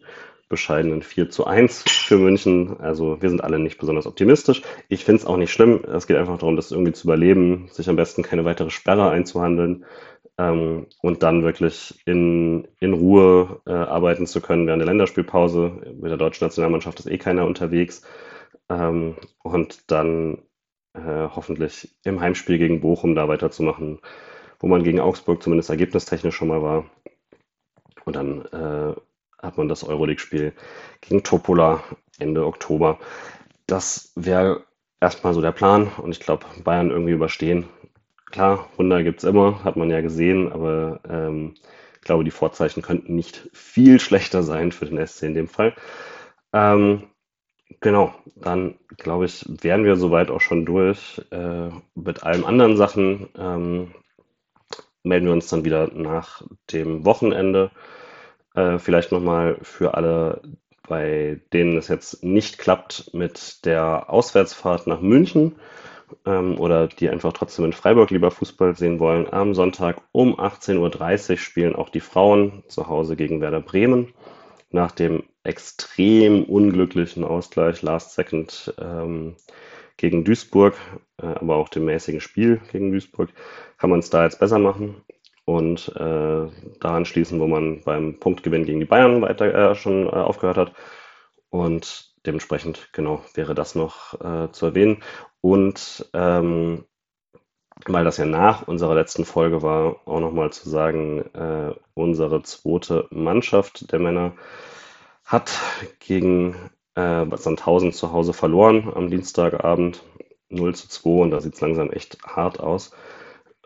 bescheidenen 0.48 1.00
4 1.00 1.30
zu 1.30 1.46
1 1.46 1.84
für 1.88 2.18
München. 2.18 2.80
Also 2.80 3.22
wir 3.22 3.28
sind 3.28 3.44
alle 3.44 3.60
nicht 3.60 3.78
besonders 3.78 4.08
optimistisch. 4.08 4.62
Ich 4.88 5.04
finde 5.04 5.20
es 5.20 5.26
auch 5.26 5.36
nicht 5.36 5.52
schlimm. 5.52 5.84
Es 5.84 6.08
geht 6.08 6.16
einfach 6.16 6.38
darum, 6.38 6.56
das 6.56 6.72
irgendwie 6.72 6.90
zu 6.90 7.06
überleben, 7.06 7.68
sich 7.70 7.88
am 7.88 7.94
besten 7.94 8.24
keine 8.24 8.44
weitere 8.44 8.70
Sperre 8.70 9.10
einzuhandeln 9.10 9.84
ähm, 10.38 10.88
und 11.02 11.22
dann 11.22 11.44
wirklich 11.44 12.02
in, 12.04 12.66
in 12.80 12.94
Ruhe 12.94 13.60
äh, 13.64 13.70
arbeiten 13.70 14.26
zu 14.26 14.40
können 14.40 14.66
während 14.66 14.80
der 14.80 14.88
Länderspielpause. 14.88 15.94
Mit 16.00 16.10
der 16.10 16.18
deutschen 16.18 16.44
Nationalmannschaft 16.44 16.98
ist 16.98 17.06
eh 17.06 17.18
keiner 17.18 17.46
unterwegs. 17.46 18.02
Ähm, 18.68 19.14
und 19.44 19.92
dann 19.92 20.38
äh, 20.94 21.28
hoffentlich 21.32 21.94
im 22.02 22.20
Heimspiel 22.20 22.58
gegen 22.58 22.80
Bochum 22.80 23.14
da 23.14 23.28
weiterzumachen 23.28 24.00
wo 24.62 24.68
man 24.68 24.82
gegen 24.82 25.00
Augsburg 25.00 25.42
zumindest 25.42 25.68
ergebnistechnisch 25.68 26.34
schon 26.34 26.48
mal 26.48 26.62
war. 26.62 26.86
Und 28.06 28.16
dann 28.16 28.46
äh, 28.46 28.94
hat 29.42 29.58
man 29.58 29.68
das 29.68 29.84
Euroleague-Spiel 29.84 30.54
gegen 31.02 31.22
Topola 31.22 31.84
Ende 32.18 32.46
Oktober. 32.46 32.98
Das 33.66 34.12
wäre 34.16 34.64
erstmal 35.00 35.34
so 35.34 35.42
der 35.42 35.52
Plan 35.52 35.88
und 35.98 36.12
ich 36.12 36.20
glaube, 36.20 36.46
Bayern 36.64 36.90
irgendwie 36.90 37.12
überstehen 37.12 37.68
klar, 38.32 38.68
Wunder 38.76 39.04
gibt 39.04 39.20
es 39.20 39.24
immer, 39.24 39.62
hat 39.62 39.76
man 39.76 39.90
ja 39.90 40.00
gesehen, 40.00 40.50
aber 40.50 41.00
ähm, 41.08 41.54
ich 41.94 42.00
glaube, 42.00 42.24
die 42.24 42.32
Vorzeichen 42.32 42.82
könnten 42.82 43.14
nicht 43.14 43.48
viel 43.52 44.00
schlechter 44.00 44.42
sein 44.42 44.72
für 44.72 44.86
den 44.86 45.06
SC 45.06 45.22
in 45.24 45.34
dem 45.34 45.46
Fall. 45.46 45.74
Ähm, 46.52 47.04
genau, 47.80 48.12
dann 48.34 48.74
glaube 48.96 49.26
ich, 49.26 49.46
wären 49.46 49.84
wir 49.84 49.94
soweit 49.94 50.30
auch 50.30 50.40
schon 50.40 50.66
durch 50.66 51.22
äh, 51.30 51.68
mit 51.94 52.24
allen 52.24 52.44
anderen 52.44 52.76
Sachen. 52.76 53.28
Ähm, 53.38 53.94
melden 55.02 55.26
wir 55.26 55.32
uns 55.32 55.48
dann 55.48 55.64
wieder 55.64 55.90
nach 55.92 56.42
dem 56.72 57.04
Wochenende. 57.04 57.70
Äh, 58.54 58.78
vielleicht 58.78 59.12
nochmal 59.12 59.58
für 59.62 59.94
alle, 59.94 60.42
bei 60.88 61.40
denen 61.52 61.76
es 61.76 61.88
jetzt 61.88 62.22
nicht 62.22 62.58
klappt 62.58 63.10
mit 63.12 63.64
der 63.64 64.10
Auswärtsfahrt 64.10 64.86
nach 64.86 65.00
München 65.00 65.56
ähm, 66.26 66.58
oder 66.58 66.88
die 66.88 67.08
einfach 67.08 67.32
trotzdem 67.32 67.64
in 67.64 67.72
Freiburg 67.72 68.10
lieber 68.10 68.30
Fußball 68.30 68.76
sehen 68.76 69.00
wollen. 69.00 69.32
Am 69.32 69.54
Sonntag 69.54 70.02
um 70.12 70.38
18.30 70.38 71.30
Uhr 71.30 71.36
spielen 71.38 71.76
auch 71.76 71.88
die 71.88 72.00
Frauen 72.00 72.62
zu 72.68 72.88
Hause 72.88 73.16
gegen 73.16 73.40
Werder 73.40 73.60
Bremen. 73.60 74.12
Nach 74.70 74.92
dem 74.92 75.24
extrem 75.44 76.44
unglücklichen 76.44 77.24
Ausgleich 77.24 77.82
Last 77.82 78.14
Second 78.14 78.74
ähm, 78.78 79.36
gegen 79.96 80.24
Duisburg, 80.24 80.74
äh, 81.20 81.26
aber 81.26 81.56
auch 81.56 81.68
dem 81.68 81.84
mäßigen 81.84 82.20
Spiel 82.20 82.60
gegen 82.70 82.92
Duisburg, 82.92 83.30
kann 83.78 83.90
man 83.90 84.00
es 84.00 84.10
da 84.10 84.24
jetzt 84.24 84.40
besser 84.40 84.58
machen 84.58 85.02
und 85.44 85.88
äh, 85.96 86.48
daran 86.80 87.04
schließen, 87.04 87.40
wo 87.40 87.46
man 87.46 87.82
beim 87.82 88.18
Punktgewinn 88.18 88.64
gegen 88.64 88.80
die 88.80 88.86
Bayern 88.86 89.22
weiter 89.22 89.52
äh, 89.52 89.74
schon 89.74 90.06
äh, 90.06 90.10
aufgehört 90.10 90.56
hat. 90.56 90.72
Und 91.50 92.14
dementsprechend, 92.24 92.90
genau, 92.92 93.22
wäre 93.34 93.54
das 93.54 93.74
noch 93.74 94.14
äh, 94.20 94.50
zu 94.52 94.66
erwähnen. 94.66 95.02
Und 95.40 96.08
ähm, 96.14 96.84
weil 97.86 98.04
das 98.04 98.16
ja 98.16 98.26
nach 98.26 98.68
unserer 98.68 98.94
letzten 98.94 99.24
Folge 99.24 99.62
war, 99.62 99.96
auch 100.06 100.20
nochmal 100.20 100.52
zu 100.52 100.68
sagen, 100.68 101.24
äh, 101.34 101.74
unsere 101.94 102.42
zweite 102.42 103.08
Mannschaft 103.10 103.90
der 103.92 103.98
Männer 103.98 104.34
hat 105.24 105.60
gegen 105.98 106.54
äh, 106.94 107.24
Sandhausen 107.36 107.92
zu 107.92 108.12
Hause 108.12 108.32
verloren 108.32 108.90
am 108.94 109.10
Dienstagabend 109.10 110.02
0 110.48 110.74
zu 110.74 110.88
2 110.88 111.10
und 111.22 111.30
da 111.30 111.40
sieht 111.40 111.54
es 111.54 111.60
langsam 111.60 111.90
echt 111.90 112.18
hart 112.24 112.60
aus. 112.60 112.92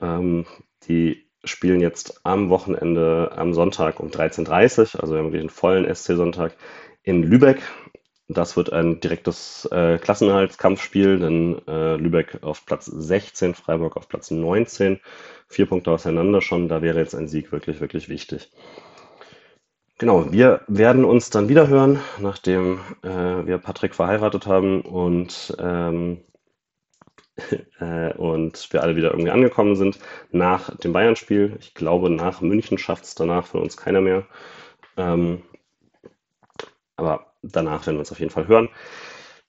Ähm, 0.01 0.47
die 0.89 1.27
spielen 1.45 1.81
jetzt 1.81 2.21
am 2.25 2.51
Wochenende 2.51 3.33
am 3.37 3.55
Sonntag 3.55 4.01
um 4.01 4.09
13.30 4.09 4.95
Uhr, 4.97 5.03
also 5.03 5.15
wir 5.15 5.19
haben 5.19 5.27
wirklich 5.27 5.41
einen 5.41 5.51
vollen 5.51 5.93
SC-Sonntag 5.93 6.57
in 7.03 7.23
Lübeck. 7.23 7.63
Das 8.29 8.57
wird 8.57 8.73
ein 8.73 8.99
direktes 8.99 9.67
äh, 9.71 9.99
Klassenerhaltskampfspiel, 9.99 11.21
denn 11.21 11.63
äh, 11.69 11.95
Lübeck 11.95 12.43
auf 12.43 12.67
Platz 12.67 12.87
16, 12.87 13.55
Freiburg 13.55 13.97
auf 13.97 14.09
Platz 14.09 14.33
19. 14.33 15.01
Vier 15.47 15.67
Punkte 15.67 15.93
auseinander 15.93 16.41
schon. 16.41 16.69
Da 16.69 16.83
wäre 16.83 16.99
jetzt 16.99 17.15
ein 17.15 17.29
Sieg 17.29 17.53
wirklich, 17.53 17.81
wirklich 17.81 18.09
wichtig. 18.09 18.51
Genau, 19.99 20.31
wir 20.33 20.61
werden 20.69 21.05
uns 21.05 21.31
dann 21.31 21.49
wieder 21.49 21.69
hören, 21.69 22.01
nachdem 22.19 22.81
äh, 23.03 23.47
wir 23.47 23.59
Patrick 23.59 23.95
verheiratet 23.95 24.47
haben 24.47 24.83
und, 24.83 25.57
ähm, 25.59 26.21
äh, 27.81 28.13
und 28.15 28.73
wir 28.73 28.83
alle 28.83 28.97
wieder 28.97 29.11
irgendwie 29.11 29.31
angekommen 29.31 29.77
sind 29.77 29.99
nach 30.31 30.77
dem 30.79 30.93
Bayern-Spiel. 30.93 31.57
Ich 31.61 31.75
glaube, 31.75 32.11
nach 32.11 32.41
München 32.41 32.79
schafft 32.79 33.05
es 33.05 33.15
danach 33.15 33.47
von 33.47 33.63
uns 33.63 33.77
keiner 33.77 34.01
mehr. 34.01 34.27
Ähm, 34.97 35.43
aber 36.97 37.33
danach 37.43 37.87
werden 37.87 37.97
wir 37.97 38.01
uns 38.01 38.13
auf 38.13 38.21
jeden 38.21 38.31
Fall 38.31 38.49
hören. 38.49 38.69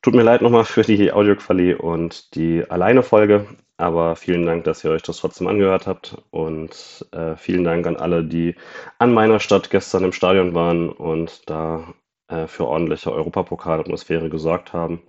Tut 0.01 0.15
mir 0.15 0.23
leid 0.23 0.41
nochmal 0.41 0.65
für 0.65 0.83
die 0.83 1.11
Audioqualität 1.11 1.79
und 1.79 2.35
die 2.35 2.69
Alleine-Folge, 2.69 3.47
aber 3.77 4.15
vielen 4.15 4.45
Dank, 4.45 4.63
dass 4.63 4.83
ihr 4.83 4.91
euch 4.91 5.03
das 5.03 5.17
trotzdem 5.17 5.47
angehört 5.47 5.87
habt 5.87 6.17
und 6.31 7.05
äh, 7.11 7.35
vielen 7.35 7.63
Dank 7.63 7.85
an 7.87 7.95
alle, 7.95 8.23
die 8.23 8.55
an 8.97 9.13
meiner 9.13 9.39
Stadt 9.39 9.69
gestern 9.69 10.03
im 10.03 10.13
Stadion 10.13 10.53
waren 10.53 10.89
und 10.89 11.49
da 11.49 11.93
äh, 12.27 12.47
für 12.47 12.65
ordentliche 12.65 13.13
Europapokalatmosphäre 13.13 14.29
gesorgt 14.29 14.73
haben. 14.73 15.01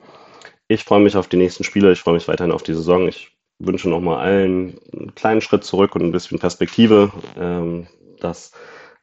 Ich 0.69 0.85
freue 0.85 1.01
mich 1.01 1.17
auf 1.17 1.29
die 1.29 1.39
nächsten 1.39 1.65
Spiele, 1.65 1.93
ich 1.93 2.01
freue 2.01 2.15
mich 2.15 2.29
weiterhin 2.29 2.53
auf 2.53 2.63
die 2.63 2.75
Saison. 2.75 3.09
Ich 3.09 3.33
wünsche 3.59 3.89
nochmal 3.89 4.19
allen 4.19 4.79
einen 4.93 5.15
kleinen 5.15 5.41
Schritt 5.41 5.65
zurück 5.65 5.95
und 5.95 6.03
ein 6.03 6.13
bisschen 6.13 6.39
Perspektive. 6.39 7.11
Ähm, 7.39 7.87
dass 8.21 8.53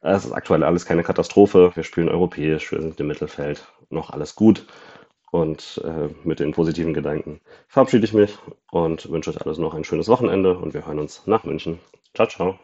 es 0.02 0.24
ist 0.24 0.32
aktuell 0.32 0.62
alles 0.62 0.84
keine 0.86 1.02
Katastrophe. 1.02 1.72
Wir 1.74 1.82
spielen 1.82 2.08
europäisch, 2.08 2.70
wir 2.70 2.80
sind 2.80 3.00
im 3.00 3.08
Mittelfeld, 3.08 3.66
noch 3.90 4.10
alles 4.10 4.36
gut. 4.36 4.66
Und 5.36 5.82
äh, 5.84 6.08
mit 6.24 6.40
den 6.40 6.52
positiven 6.52 6.94
Gedanken 6.94 7.40
verabschiede 7.68 8.06
ich 8.06 8.14
mich 8.14 8.38
und 8.70 9.10
wünsche 9.10 9.28
euch 9.28 9.42
alles 9.42 9.58
noch 9.58 9.74
ein 9.74 9.84
schönes 9.84 10.08
Wochenende 10.08 10.56
und 10.56 10.72
wir 10.72 10.86
hören 10.86 10.98
uns 10.98 11.26
nach 11.26 11.44
München. 11.44 11.78
Ciao, 12.14 12.26
ciao. 12.26 12.58